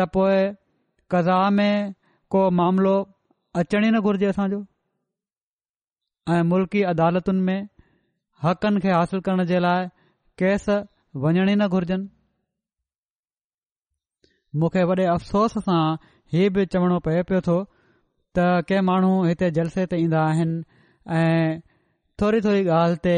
[0.00, 0.36] त पोइ
[1.14, 1.94] कज़ा में
[2.34, 2.96] को मामिलो
[3.62, 4.60] अचनि ई न घुर्जे असांजो
[6.36, 7.60] ऐं मुल्की अदालतुनि में
[8.46, 9.88] हक़नि खे हासिल करण जे लाइ
[10.42, 10.66] केस
[11.22, 12.08] वञण ई न घुर्जनि
[14.60, 15.80] मूंखे वॾे अफ़सोस सां
[16.34, 17.56] हीअ बि चवणो पए पियो थो
[18.38, 20.62] त के माण्हू हिते जलसे ते ईंदा आहिनि
[21.20, 21.58] ऐं
[22.22, 23.16] थोरी थोरी ॻाल्हि ते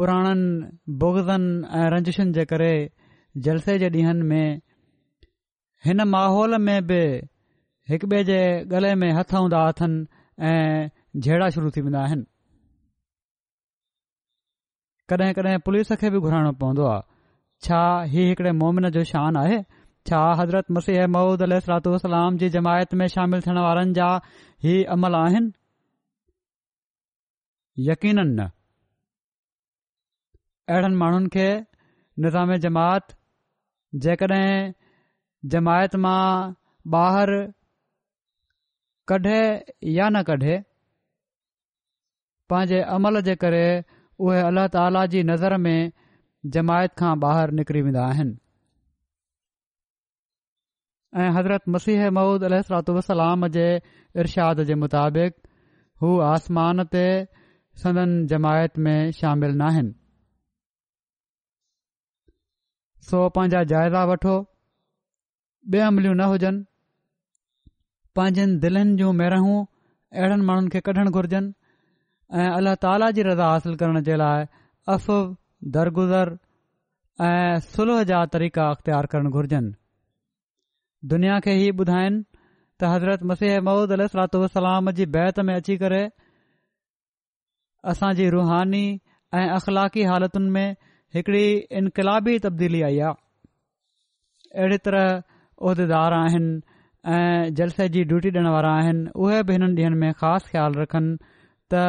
[0.00, 1.48] पुराणनि बोगज़नि
[1.80, 2.70] ऐं रंजिशन जे करे
[3.48, 4.60] जलसे जे ॾींहनि में
[5.88, 7.00] हिन माहौल में बि
[7.92, 8.38] हिक ॿिए जे
[8.74, 10.88] गले में हथ हूंदा अथनि ऐं
[11.22, 12.24] झेड़ा शुरू थी वेंदा आहिनि
[15.14, 16.86] कॾहिं कॾहिं पुलिस खे बि घुराइणो पवंदो
[17.66, 17.80] छा
[18.12, 19.56] हीउ हिकिड़े मोमिन जो शान आहे
[20.10, 25.14] छा हज़रत मसीह महूद अल सलातलाम जी जमायत में शामिलु थियण वारनि जा جا अमल
[25.18, 25.52] आहिनि
[27.90, 28.46] यक़ीन न
[30.72, 31.46] अहिड़नि माण्हुनि खे
[32.26, 33.14] निज़ाम जमात
[34.06, 34.74] जेकॾहिं
[35.54, 36.18] जमायत मां
[37.00, 37.40] ॿाहिरि
[39.08, 39.38] कढे
[39.96, 40.58] या न कढे
[42.50, 43.64] पंहिंजे अमल जे करे
[44.24, 45.76] उहे अल्ला ताला जी नज़र में
[46.54, 48.36] जमायत खां ॿाहिरि निकिरी वेंदा आहिनि
[51.38, 52.54] हज़रत मसीह महूद अल
[52.96, 53.66] वसलाम जे
[54.22, 55.34] इर्शाद जे मुताबिक़
[56.04, 57.04] हू आसमान ते
[57.82, 59.90] सदन जमायत में शामिल न
[63.10, 64.34] सो पंहिंजा जाइज़ा वठो
[65.74, 67.70] बे अमलियूं न हुजनि
[68.18, 73.76] पंहिंजनि दिलनि जूं महिरहूं अहिड़नि माण्हुनि खे कढणु घुर्जनि ऐं अलाह ताला जी रज़ा हासिल
[73.82, 74.46] करण जे लाइ
[74.94, 75.08] अफ़
[75.74, 76.36] दरगुज़र
[77.26, 79.72] ऐं सुलह जा तरीक़ा अख़्तियार करणु घुर्जनि
[81.12, 82.22] दुनिया खे इहे ॿुधाइनि
[82.80, 86.02] त हज़रत मसीह महूदल सलातलाम जी बैत में अची करे
[87.92, 88.84] असांजी रुहानी
[89.34, 90.68] ऐं अख़लाक़ी हालतुनि में
[91.14, 91.44] हिकड़ी
[91.78, 93.14] इनकलाबी तब्दीली आई आहे
[94.60, 95.22] अहिड़े तरह
[95.68, 96.60] उहिदेदार आहिनि
[97.14, 101.16] ऐं जलसे जी ड्यूटी ॾियणु वारा आहिनि उहे बि हिननि ॾींहनि में ख़ासि ख़्यालु रखनि
[101.72, 101.82] त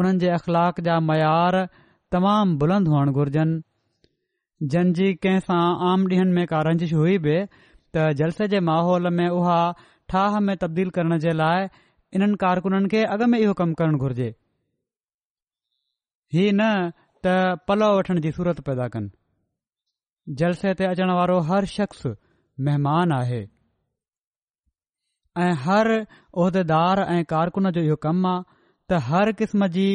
[0.00, 1.60] उन्हनि जे अख़लाक जा मयार
[2.14, 7.34] तमामु बुलंद हुअण घुरिजनि जंहिंजी कंहिंसां आम ॾींहनि में का रंजिश हुई बि
[7.96, 9.56] त जलसे जे माहौल में उहा
[10.12, 11.68] ठाह में तब्दील करण जे लाइ
[12.18, 14.28] इन्हनि कारकुननि खे अॻु में इहो कमु करणु घुर्जे
[16.36, 16.70] ही न
[17.26, 17.34] त
[17.70, 22.06] पलव वठण जी सूरत पैदा कनि जलसे ते अचण वारो हर शख्स
[22.68, 23.42] महिमान आहे
[25.44, 28.56] ऐं हर उहिदेदार ऐं कारकुन जो इहो कमु आहे
[28.90, 29.86] त हर क़िस्म जी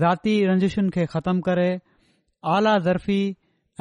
[0.00, 1.70] ज़ाती रंजिशुनि खे ख़तमु करे
[2.54, 3.20] आला ज़रफी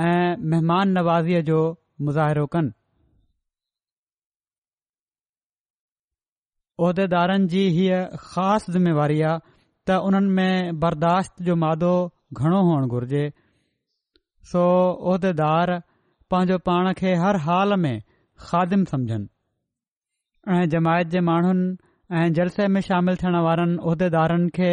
[0.08, 1.60] ऐं महिमान नवाज़ीअ जो
[2.08, 2.72] मुज़ाहिरो कनि
[6.86, 8.00] उहिदेदारनि जी हीअ
[8.30, 9.44] ख़ासि ज़िमेवारी आहे
[9.88, 11.94] त उन्हनि में बर्दाश्त जो मादो
[12.40, 13.24] घणो हुअणु घुर्जे
[14.54, 14.64] सो
[15.12, 15.80] उहिदेदार
[16.32, 17.96] पंहिंजो पाण खे हर हाल में
[18.50, 19.28] खादिम सम्झनि
[20.56, 21.76] ऐं जमायत जे माण्हुनि
[22.20, 24.72] ऐं जलसे में शामिल थियण वारनि उहिदेदारनि खे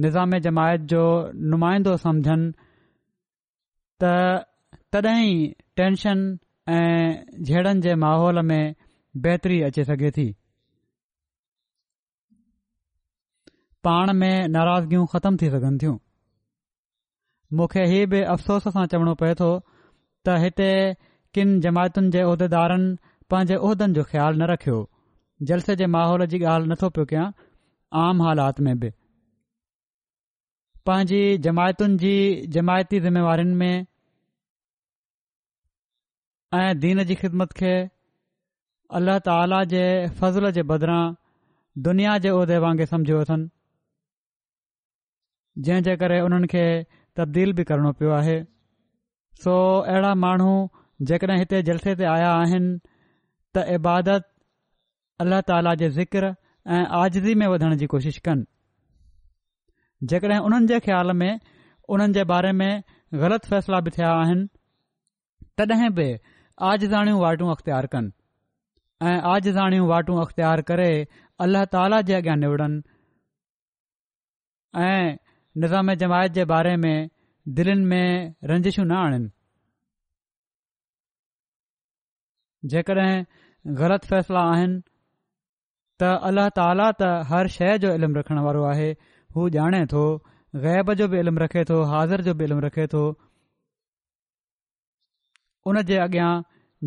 [0.00, 1.00] निज़ाम जमायत जो
[1.52, 2.46] नुमाइंदो समझन
[4.02, 4.04] त
[4.92, 6.18] तॾहिं टेंशन
[6.68, 8.74] ऐं जहिड़नि जे माहौल में
[9.26, 10.26] बहितरी अची सघे थी
[13.88, 15.96] पाण में नाराज़गियूं ख़त्म थी सघनि थियूं
[17.58, 19.50] मुखे इहे बि अफ़सोस सां चवणो पए थो
[20.28, 20.70] त हिते
[21.34, 22.92] किनि जमायतुनि जे उहिदेदारनि
[23.30, 24.78] पंहिंजे उहिदनि जो ख़्यालु न रखियो
[25.50, 27.28] जलसे जे माहौल जी ॻाल्हि नथो पियो कयां
[28.04, 28.90] आम हालात में बि
[30.88, 32.12] पंहिंजी जमायतुनि जी
[32.54, 33.86] जमायती ज़िमेवारिनि में
[36.60, 37.74] ऐं दीन जी ख़िदमत खे
[39.00, 39.82] अल्लाह ताला जे
[40.22, 41.02] फज़ुल जे बदिरां
[41.88, 43.48] दुनिया जे उहिदे वांगुरु सम्झियो अथनि
[45.68, 46.64] जंहिंजे करे उन्हनि खे
[47.20, 48.36] तब्दील बि करणो पियो आहे
[49.44, 50.52] सो अहिड़ा माण्हू
[51.12, 52.74] जेकॾहिं हिते जलसे ते आया आहिनि
[53.54, 54.26] त इबादत
[55.26, 56.32] अल्लाह ताला जे ज़िक्र
[56.78, 58.48] ऐं आज़दी में वधण जी कोशिश कनि
[60.10, 61.38] जेकॾहिं उन्हनि जे ख़्याल में
[61.96, 62.70] उन्हनि जे बारे में
[63.24, 64.48] ग़लति फ़ैसिला बि थिया आहिनि
[65.60, 66.06] तॾहिं बि
[66.70, 68.10] आज जाणियूं वाटूं अख़्तियार कनि
[69.10, 70.88] ऐं आज जाणियूं वाटूं अख़्तियार करे
[71.46, 72.80] अलाह ताला जे अॻियां निवड़नि
[74.88, 75.16] ऐं
[75.64, 76.94] निज़ाम जमायत जे बारे में
[77.60, 79.30] दिलनि में रंजिशूं न आणिनि
[82.74, 83.24] जेकॾहिं
[83.84, 84.82] ग़लति फ़ैसिला आहिनि
[86.02, 88.90] त अल्लाह ताला त हर शइ जो इल्मु रखण वारो आहे
[89.36, 90.00] हू ॼाणे थो
[90.62, 93.02] ग़ैब जो बि इल्मु रखे थो हाज़िर जो बि इल्मु रखे थो
[95.70, 96.32] उन जे अॻियां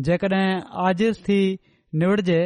[0.08, 0.50] जेकड॒हिं
[0.88, 1.38] आजिज़ थी
[2.02, 2.38] निवड़जे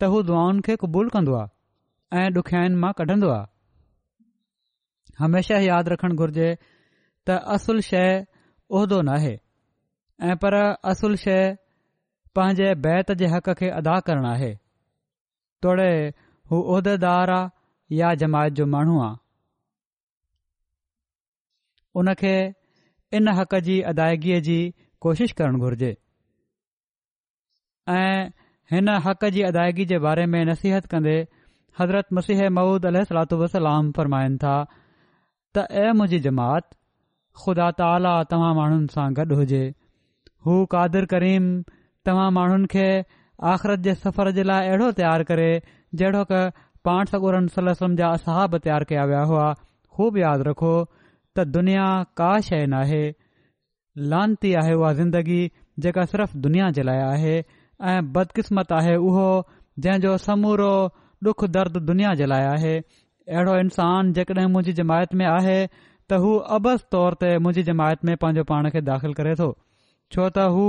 [0.00, 6.14] त हू दुआनि खे क़बूलु कंदो आहे ऐं डुखियानि मां कढंदो आहे हमेशा यादि रखण
[6.22, 8.06] घुर्जे त असुल शइ
[8.78, 9.32] उहिदो नाहे
[10.28, 10.58] ऐं पर
[10.94, 11.40] असुल शइ
[12.38, 14.52] पंहिंजे बैत जे हक़ खे अदा करणु आहे
[15.64, 15.90] तोड़े
[16.52, 17.50] हू उहिदेदार आहे
[18.02, 19.19] या जमायत जो माण्हू आहे
[21.98, 22.32] उन खे
[23.18, 24.56] इन हक़ जी अदायगीअ जी
[25.06, 25.88] कोशिश करणु घुर्जे
[27.98, 28.26] ऐं
[28.72, 31.14] हिन हक़ जी अदायगी जे बारे में नसीहत कंदे
[31.80, 36.68] हज़रत मसीह मऊद महुूद वसलाम फरमाइनि था त ऐं मुंहिंजी जमात
[37.44, 39.62] ख़ुदा ताला तव्हां माण्हुनि सां गॾु हुजे
[40.46, 41.50] हू कादिर करीम
[42.08, 42.84] तव्हां माण्हुनि खे
[43.54, 45.48] आख़िरत जे सफ़र जे लाइ अहिड़ो तयारु करे
[46.02, 46.42] जहिड़ो के
[46.88, 49.48] पाण सगूरन सलम जा असहाब तयारु कया विया हुआ
[49.98, 50.74] हू बि यादि रखो
[51.38, 51.86] त दुनिया
[52.20, 53.02] का शइ न आहे
[54.12, 55.40] लांती आहे उहा ज़िंदगी
[55.84, 57.34] जेका सिर्फ़ दुनिया जे लाइ आहे
[57.90, 59.26] ऐं बदकिस्मत आहे उहो
[59.84, 60.72] जंहिंजो समूरो
[61.26, 66.34] डुख दर्द दुनिया जे लाइ आहे अहिड़ो इंसान जेकॾहिं मुंहिंजी जमायत में आहे त हू
[66.58, 69.50] अबस तौर ते मुंहिंजी जमायत में पंहिंजो पाण खे दाख़िल करे थो
[70.12, 70.64] छो त हू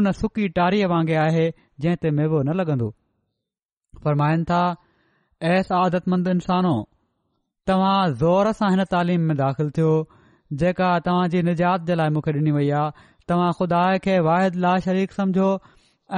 [0.00, 1.46] उन सुकी टारीअ वांगुरु आहे
[1.86, 2.88] जंहिं ते मेवो न लॻंदो
[4.04, 4.60] फरमाइनि था
[5.54, 6.74] ऐस आदतमंद इंसानो
[7.70, 9.90] तव्हां ज़ोर सां हिन तालीम में दाख़िल थियो
[10.62, 14.72] जेका तव्हां जी निजात जे लाइ मूंखे ॾिनी वई आहे तव्हां खुदा खे वाहिद ला
[14.86, 15.44] शरीक समझो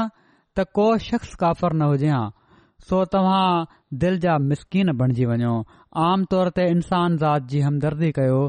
[0.58, 5.52] त को शख़्स काफ़र न हुजां हां सो तव्हां दिल जा मिसकिन बणिजी वञो
[6.06, 8.40] आम तौर ते इंसान ज़ात जी हमदर्दी कयो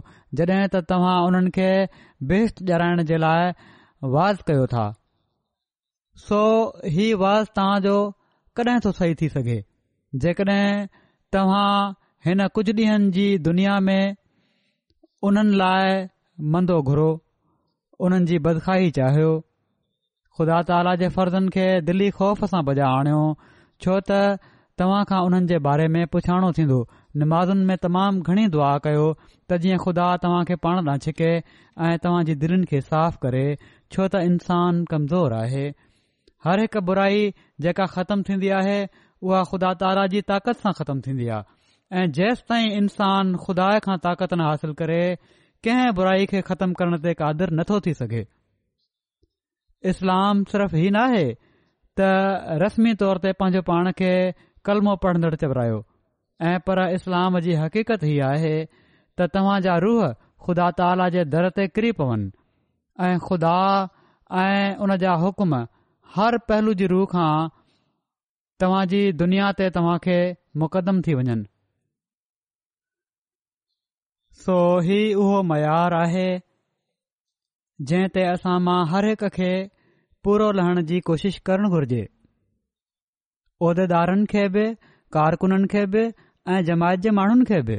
[0.40, 1.68] जॾहिं त तव्हां उन्हनि खे
[2.32, 3.52] बेस्ट ॼाणाइण जे लाइ
[4.16, 4.86] वाज़ कयो था
[6.24, 6.40] सो
[6.96, 7.96] ही वाज़ तव्हांजो
[8.60, 9.60] कॾहिं थो सही थी सघे
[10.26, 10.66] जेकॾहिं
[11.36, 11.70] तव्हां
[12.28, 14.00] हिन कुझु ॾींहनि जी दुनिया में
[15.30, 16.04] उन्हनि लाइ
[16.56, 17.08] मंदो घुरो
[18.06, 18.90] उन्हनि जी बदखाई
[20.38, 23.20] ख़ुदा ताला जे फर्ज़नि खे दिली खौफ़ सां बजा आणियो
[23.84, 24.20] छो त
[24.82, 26.78] तव्हांखां उन्हनि जे बारे में पुछाणो थींदो
[27.22, 31.28] निमाज़न में तमाम घणी दुआ कयो त जीअं खुदा तव्हां खे पाण न छिके
[31.88, 35.66] ऐं तव्हां जी दिलनि खे साफ़ करे छो त इंसान कमज़ोर आहे
[36.48, 37.20] हर हिकु बुराई
[37.66, 42.44] जेका ख़तमु थींदी आहे उहा ख़ुदा ताला जी ताक़त सां ख़तमु थींदी आहे ऐ जेस
[42.52, 45.00] ताईं इन्सान खुदा खां ताक़त न हासिल करे
[45.68, 48.26] कंहिं बुराई खे ख़तमु करण ते कादिर नथो थी सघे
[49.90, 51.24] इस्लाम सिर्फ़ ही न आहे
[52.00, 52.10] त
[52.62, 54.10] रस्मी तौर ते पंहिंजो पाण खे
[54.66, 55.78] कलमो पढ़ंदड़ चवारायो
[56.50, 60.04] ऐं पर इस्लाम जी हक़ीक़त ई आहे त तव्हां जा रूह
[60.46, 62.30] ख़ुदा ताला जे दर ते किरी पवनि
[63.08, 63.56] ऐं ख़ुदा
[64.44, 65.54] ऐं उन जा हुकुम
[66.14, 67.32] हर पहलू जी रूह खां
[68.64, 70.18] तव्हां जी दुनिया ते तव्हां खे
[70.64, 71.44] मुक़दम थी वञनि
[74.46, 74.56] सो
[74.88, 76.28] ही उहो मयार आहे
[77.90, 79.46] जंहिं ते असां मां हरहिक खे
[80.26, 82.00] पूरो लहण जी कोशिश करणु घुर्जे
[83.68, 84.64] उहिदेदारनि खे बि
[85.16, 86.02] कारकुननि खे बि
[86.52, 87.78] ऐं जमायत जे माण्हुनि खे बि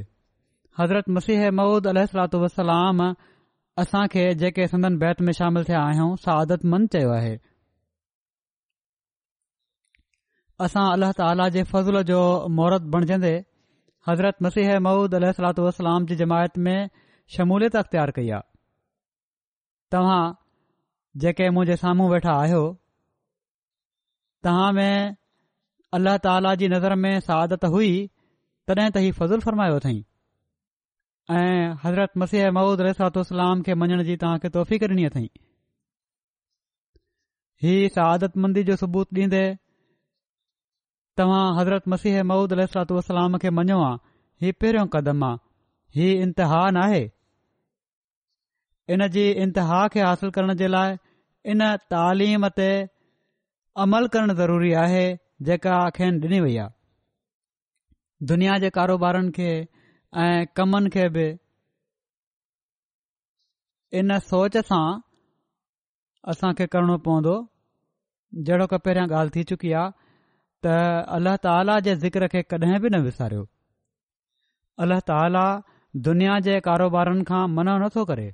[0.81, 2.41] हज़रत मसीह मूद अल सलातू
[3.81, 6.37] असां खे जेके संदन बैत में शामिलु थिया आहियूं सा
[6.67, 7.33] चयो आहे
[10.67, 12.19] असां अल्ल ताला जे फज़ूल जो
[12.61, 13.33] महुरतु बणजंदे
[14.09, 15.63] हज़रत मसीह मूद अल सलात
[16.11, 16.77] जी जमायत में
[17.37, 18.51] शमूलियत अख़्तियार कई आहे
[19.93, 20.21] तव्हां
[21.23, 22.61] जेके मुंहिंजे साम्हूं वेठा आहियो
[24.47, 25.15] तव्हां में
[25.97, 27.91] अल्लाह ताला जी नज़र में सादत हुई
[28.69, 29.99] तॾहिं त हीउ फज़ुल फ़रमायो अथई
[31.41, 35.25] ऐं हज़रत मसीह मौद र सलातो सलाम खे मञण जी तव्हांखे तोहफ़ी करणी अथई
[37.65, 39.43] हीअ सहादत मंदी जो सबूत ॾींदे
[41.21, 43.93] तव्हां हज़रत मसीह मऊद र सलातो सलाम खे मञो हा
[44.45, 45.43] हीउ पहिरियों क़दम आहे
[45.99, 47.03] हीउ इम्तिहान आहे
[48.91, 50.95] इन जी इंतिहा खे हासिल करण जे लाइ
[51.51, 51.63] इन
[51.93, 52.69] तालीम ते
[53.83, 55.03] अमल करणु ज़रूरी आहे
[55.49, 59.47] जेका अखियुनि ॾिनी वई आहे दुनिया जे कारोबारनि खे
[60.25, 61.25] ऐं कमनि खे बि
[64.01, 64.83] इन सोच सां
[66.35, 67.37] असां करणो पवंदो
[68.47, 69.99] जहिड़ो की पहिरियां ॻाल्हि थी चुकी आहे
[70.65, 70.75] त
[71.17, 73.43] अलाह ताला जे ज़िक्र खे कॾहिं बि न विसारियो
[74.85, 75.47] अलाह ताला
[76.09, 78.31] दुनिया जे कारोबारनि खां मनो नथो करे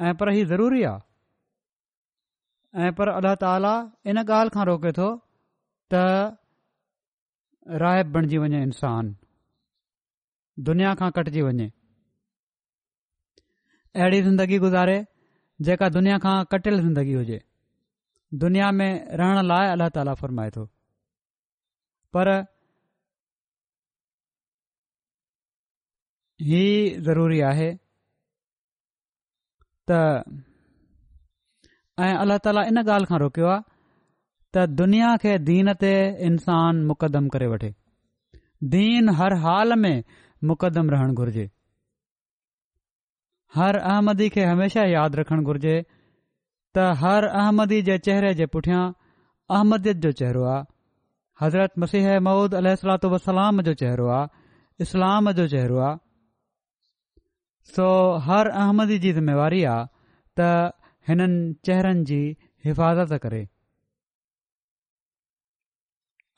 [0.00, 3.70] ऐं पर ही ज़रूरी आहे ऐं पर अल्ला ताला
[4.12, 5.06] इन ॻाल्हि खां रोके थो
[5.94, 6.02] त
[7.82, 9.08] रायब बणिजी वञे इन्सान
[10.68, 11.66] दुनिया खां कटिजी वञे
[14.00, 14.94] अहिड़ी ज़िंदगी गुज़ारे
[15.70, 17.40] जेका दुनिया खां कटियल ज़िंदगी हुजे
[18.44, 18.88] दुनिया में
[19.22, 20.66] रहण लाइ अल्ला ताला फ़रमाए थो
[22.16, 22.32] पर
[26.48, 26.64] ही
[27.08, 27.70] ज़रूरी आहे
[29.88, 29.98] त
[32.06, 33.62] ऐं अलाह त इन ॻाल्हि खां रोकियो आहे
[34.54, 35.92] त दुनिया खे दीन ते
[36.28, 37.70] इन्सानु मुक़दमु करे वठे
[38.74, 39.96] दीन हर हाल में
[40.50, 41.44] मुकदम रहणु घुरिजे
[43.58, 48.82] हर अहमदी खे हमेशह यादि रखणु घुरिजे त हर अहमदी जे चहिरे जे पुठियां
[49.58, 50.66] अहमदीत जो चहिरो आहे
[51.42, 52.76] हज़रत मसीह मूद अलो
[53.16, 55.96] वलाम जो चहिरो आहे इस्लाम जो चेहिरो आहे
[57.76, 57.86] सो
[58.26, 59.88] हर अहमदी जी ज़िमेवारी आहे
[60.40, 60.52] त
[61.08, 62.20] हिननि चेहरनि जी
[62.68, 63.40] हिफ़ाज़त करे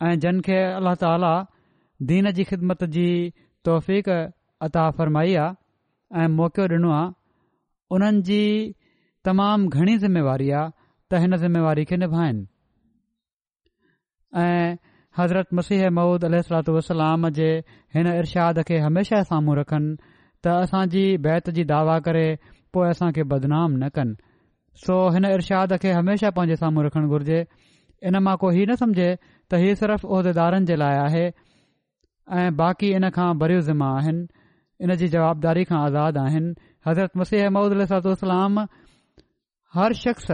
[0.09, 1.31] ऐं जनखे अल्लाह ताला
[2.13, 3.07] दीन जी ख़िदमत जी
[3.71, 4.13] तोफ़ीक
[4.69, 7.13] अता फरमाई आहे ऐं मौक़ो ॾिनो आहे
[7.99, 8.41] उन्हनि जी
[9.29, 10.73] तमामु घणी ज़िमेवारी आहे
[11.11, 12.43] त हिन ज़िमेवारी खे निभाइन
[14.45, 14.77] ऐं
[15.21, 17.51] हज़रत मसीह महूद अलू वसलाम जे
[17.99, 22.29] हिन इरशाद खे हमेशा साम्हूं रखनि त असांजीत जी दावा करे
[22.73, 24.15] पोइ असां खे बदनाम न कनि
[24.87, 27.41] सो हिन इर्शाद खे हमेशा पंहिंजे साम्हूं रखण घुर्जे
[28.11, 32.93] इन मां को ही न समझे त हीउ सिर्फ़ उहिदेदारनि जे लाइ आहे ऐं बाक़ी
[33.01, 34.27] इन खां भरियूं ज़िमा आहिनि
[34.87, 36.55] इन जी जवाबदारी खां आज़ादु आहिनि
[36.89, 38.63] हज़रत मसीह महमूद अलातूलाम
[39.79, 40.31] हर शख़्स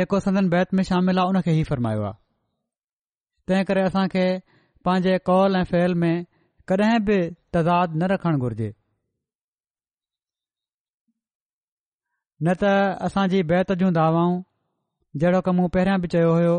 [0.00, 2.20] जेको सदन बैत में शामिल आहे उन खे ई फ़रमायो आहे
[3.50, 4.26] तंहिं करे असां खे
[4.88, 6.14] पंहिंजे कॉल ऐं फैल में
[6.70, 7.16] कॾहिं बि
[7.54, 8.68] तज़ाद न रखणु घुरिजे
[12.46, 12.70] न त
[13.06, 14.36] असांजी बैत जूं दावाऊं
[15.22, 16.54] जहिड़ो की मूं पहिरियां बि चयो हुयो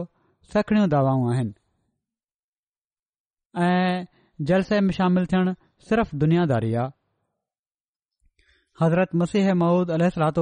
[0.53, 1.53] सखणियूं दावाऊं आहिनि
[3.67, 4.05] ऐं
[4.51, 5.53] जलसे में शामिल थियण
[5.89, 6.95] सिर्फ़ दुनियादारी आहे
[8.81, 9.91] हज़रत मसीह महूद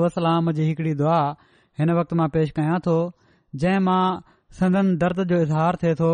[0.04, 1.20] वसलाम जी हिकिड़ी दुआ
[1.80, 2.96] हिन वक़्त मां पेश कयां थो
[3.64, 6.12] जंहिं मां दर्द जो इज़हार थिए थो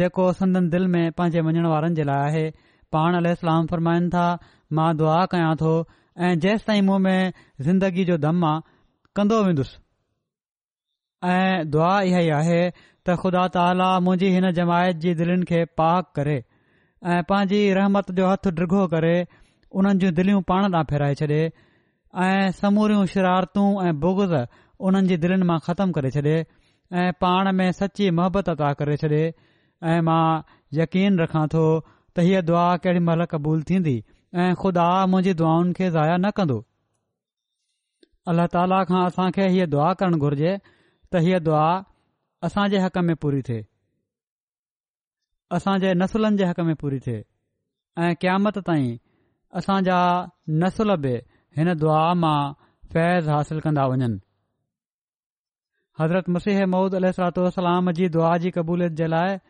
[0.00, 2.44] जेको संदन दिलि में पंहिंजे मञण वारनि जे लाइ आहे
[2.94, 4.22] पाण अलाम फ़ फ़ फ़ रमना
[4.78, 5.72] मां दुआ कयां थो
[6.28, 7.32] ऐं जेसि ताईं मूं में
[7.68, 8.52] ज़िंदगी जो दमा
[9.18, 9.80] कंदो वेंदुसि
[11.34, 16.10] ऐं दुआ इहा ई आहे त ख़ुदा ताली मुंहिंजी हिन जमायत जी दिलनि खे पाक
[16.18, 19.14] करे ऐं पंहिंजी रहमत जो हथु डृो करे
[19.76, 24.36] हुननि जूं दिलियूं पाण तां फेराए छ् ऐ समूरियूं शरारतू ऐं बुगुज़
[24.88, 29.22] उन्हनि जी दिलनि मां ख़तमु करे छॾे ऐ पाण में सची मोहबत तां करे छॾे
[29.92, 30.24] ऐं मां
[30.80, 31.64] यकीन रखां थो
[32.16, 33.94] त हीअ दुआ केॾी महिल क़बूल थींदी
[34.44, 36.56] ऐं ख़ुदा मुंहिंजी दुआनि खे ज़ाया न कंदो
[38.32, 41.64] अल्ला ताला खां असांखे हीअ दुआ करणु घुर्जे त हीअ दुआ
[42.48, 43.62] असांजे हक़ में पूरी थिए
[45.58, 47.22] असांजे नसुलनि जे हक़ में पूरी थिए
[48.04, 48.90] ऐं क़यामत ताईं
[49.60, 49.96] असांजा
[50.64, 51.14] नसुल बि
[51.60, 52.38] हिन दुआ मां
[52.94, 54.20] फैज़ हासिल कंदा वञनि
[56.00, 59.40] हज़रत मसीह मूदु सलातलाम जी दुआ जी क़बूलियत जे लाइ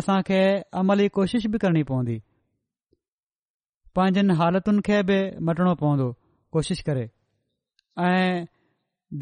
[0.00, 0.38] असां खे
[0.80, 2.14] अमली कोशिशि बि करणी पवंदी
[3.98, 5.18] पंहिंजनि हालतुनि खे बि
[5.48, 6.08] मटिणो पवंदो
[6.56, 7.04] कोशिशि करे
[8.06, 8.46] ऐं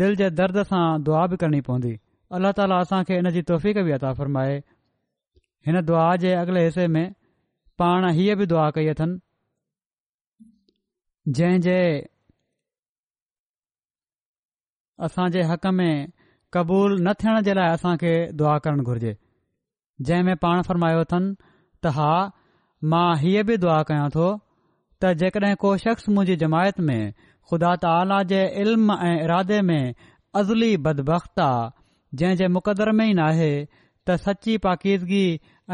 [0.00, 1.92] दिलि जे दर्द सां दुआ बि करणी पवंदी
[2.36, 4.54] अल्लाह ताला असांखे हिन जी तौफ़ बि अता फ़र्माए
[5.68, 7.04] हिन दुआ जे अॻिले हिसे में
[7.82, 10.52] पाण हीअ बि दुआ कई अथनि
[11.40, 11.78] जंहिंजे
[15.08, 15.94] असांजे हक़ में
[16.56, 19.14] क़बूल न थियण जे लाइ असांखे दुआ करणु घुर्जे
[20.00, 21.28] जंहिं में पाण फरमायो अथन
[21.84, 22.08] त हा
[22.94, 24.28] मां हीअ बि दुआ कयां थो
[25.02, 27.02] त जेकॾहिं को शख़्स मुंहिंजी जमायत में
[27.50, 29.94] खुदा ताला जे इल्म ऐं इरादे में
[30.40, 31.70] अज़ली बदबख़्त आहे
[32.22, 35.24] जंहिं जे मुक़दर में ई नाहे त सची पाकीदगी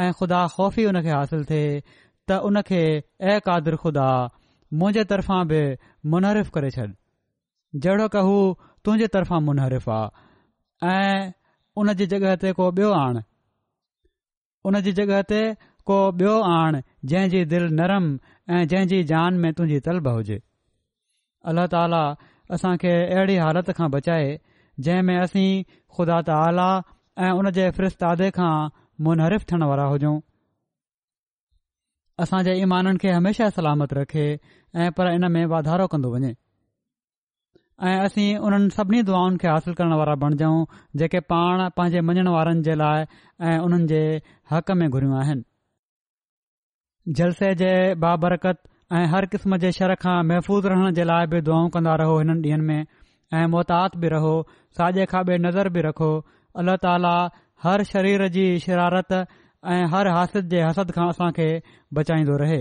[0.05, 4.09] ऐं खु़दा ख़ौफ़ी हुन खे हासिल थिए त उन खे ऐ कादिर खुदा
[4.81, 5.61] मुंहिंजे तरफ़ां बि
[6.15, 6.89] मुनहरिफ़ करे छॾ
[7.87, 8.37] जहिड़ो कू
[8.85, 11.33] तुंहिंजे तरफ़ां मुनहरिफ़ आहे ऐं
[11.83, 13.25] उन जी जॻहि ते को ॿियो आणे
[14.67, 15.41] उन जी जॻहि ते
[15.91, 16.79] को बि॒यो आण
[17.11, 18.09] जहिंजी दिलि नरम
[18.57, 20.39] ऐं जहिंजी जान में तुंहिंजी तलब हुजे
[21.53, 22.01] अल्ल्ह ताला
[22.57, 24.33] असां खे अहिड़ी हालति खां बचाए
[24.89, 25.47] जंहिं में असीं
[25.97, 26.67] ख़ुदा त आला
[27.27, 28.53] ऐं हुन जे फ़रिस्ते खां
[29.09, 30.19] मुन थियण वारा हुजऊं
[32.27, 34.27] असांजे ईमाननि खे हमेशा सलामत रखे
[34.85, 36.33] ऐं पर इन में वाधारो कंदो वञे
[37.87, 40.65] ऐं असीं उन्हनि सभिनी दुआनि खे हासिल करण वारा बणिजऊं
[40.99, 43.05] जेके पाण पंहिंजे मञण वारनि जे लाइ
[43.49, 44.01] ऐं उन्हनि जे
[44.51, 47.71] हक़ में घुरियूं आहिनि जलसे जे
[48.05, 48.59] बाबरकत
[48.99, 52.51] ऐं हर क़िस्म जे शर खां महफ़ूज़ रहण जे लाइ बि दुआऊं कंदा रहो हिननि
[52.51, 52.87] ॾींहनि में
[53.43, 54.35] ऐं मोहतात बि रहो
[54.79, 56.11] साॼे खां ॿे नज़र बि रखो
[56.65, 57.15] अल्लाह ताला
[57.67, 59.13] हर शरीर जी शरारत
[59.77, 61.49] ऐं हर हासिद जे हसद खां असां खे
[62.01, 62.61] बचाईंदो रहे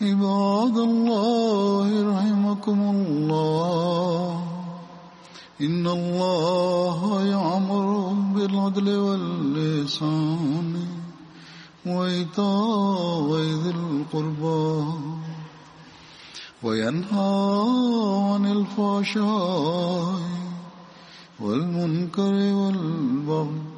[0.00, 4.38] عباد الله رحمكم الله
[5.60, 7.86] إن الله يعمر
[8.34, 10.86] بالعدل واللسان
[11.86, 13.26] وإيتاء
[13.62, 14.70] ذي القربى
[16.62, 17.38] وينهى
[18.22, 20.14] عن الفحشاء
[21.40, 23.77] والمنكر والبغي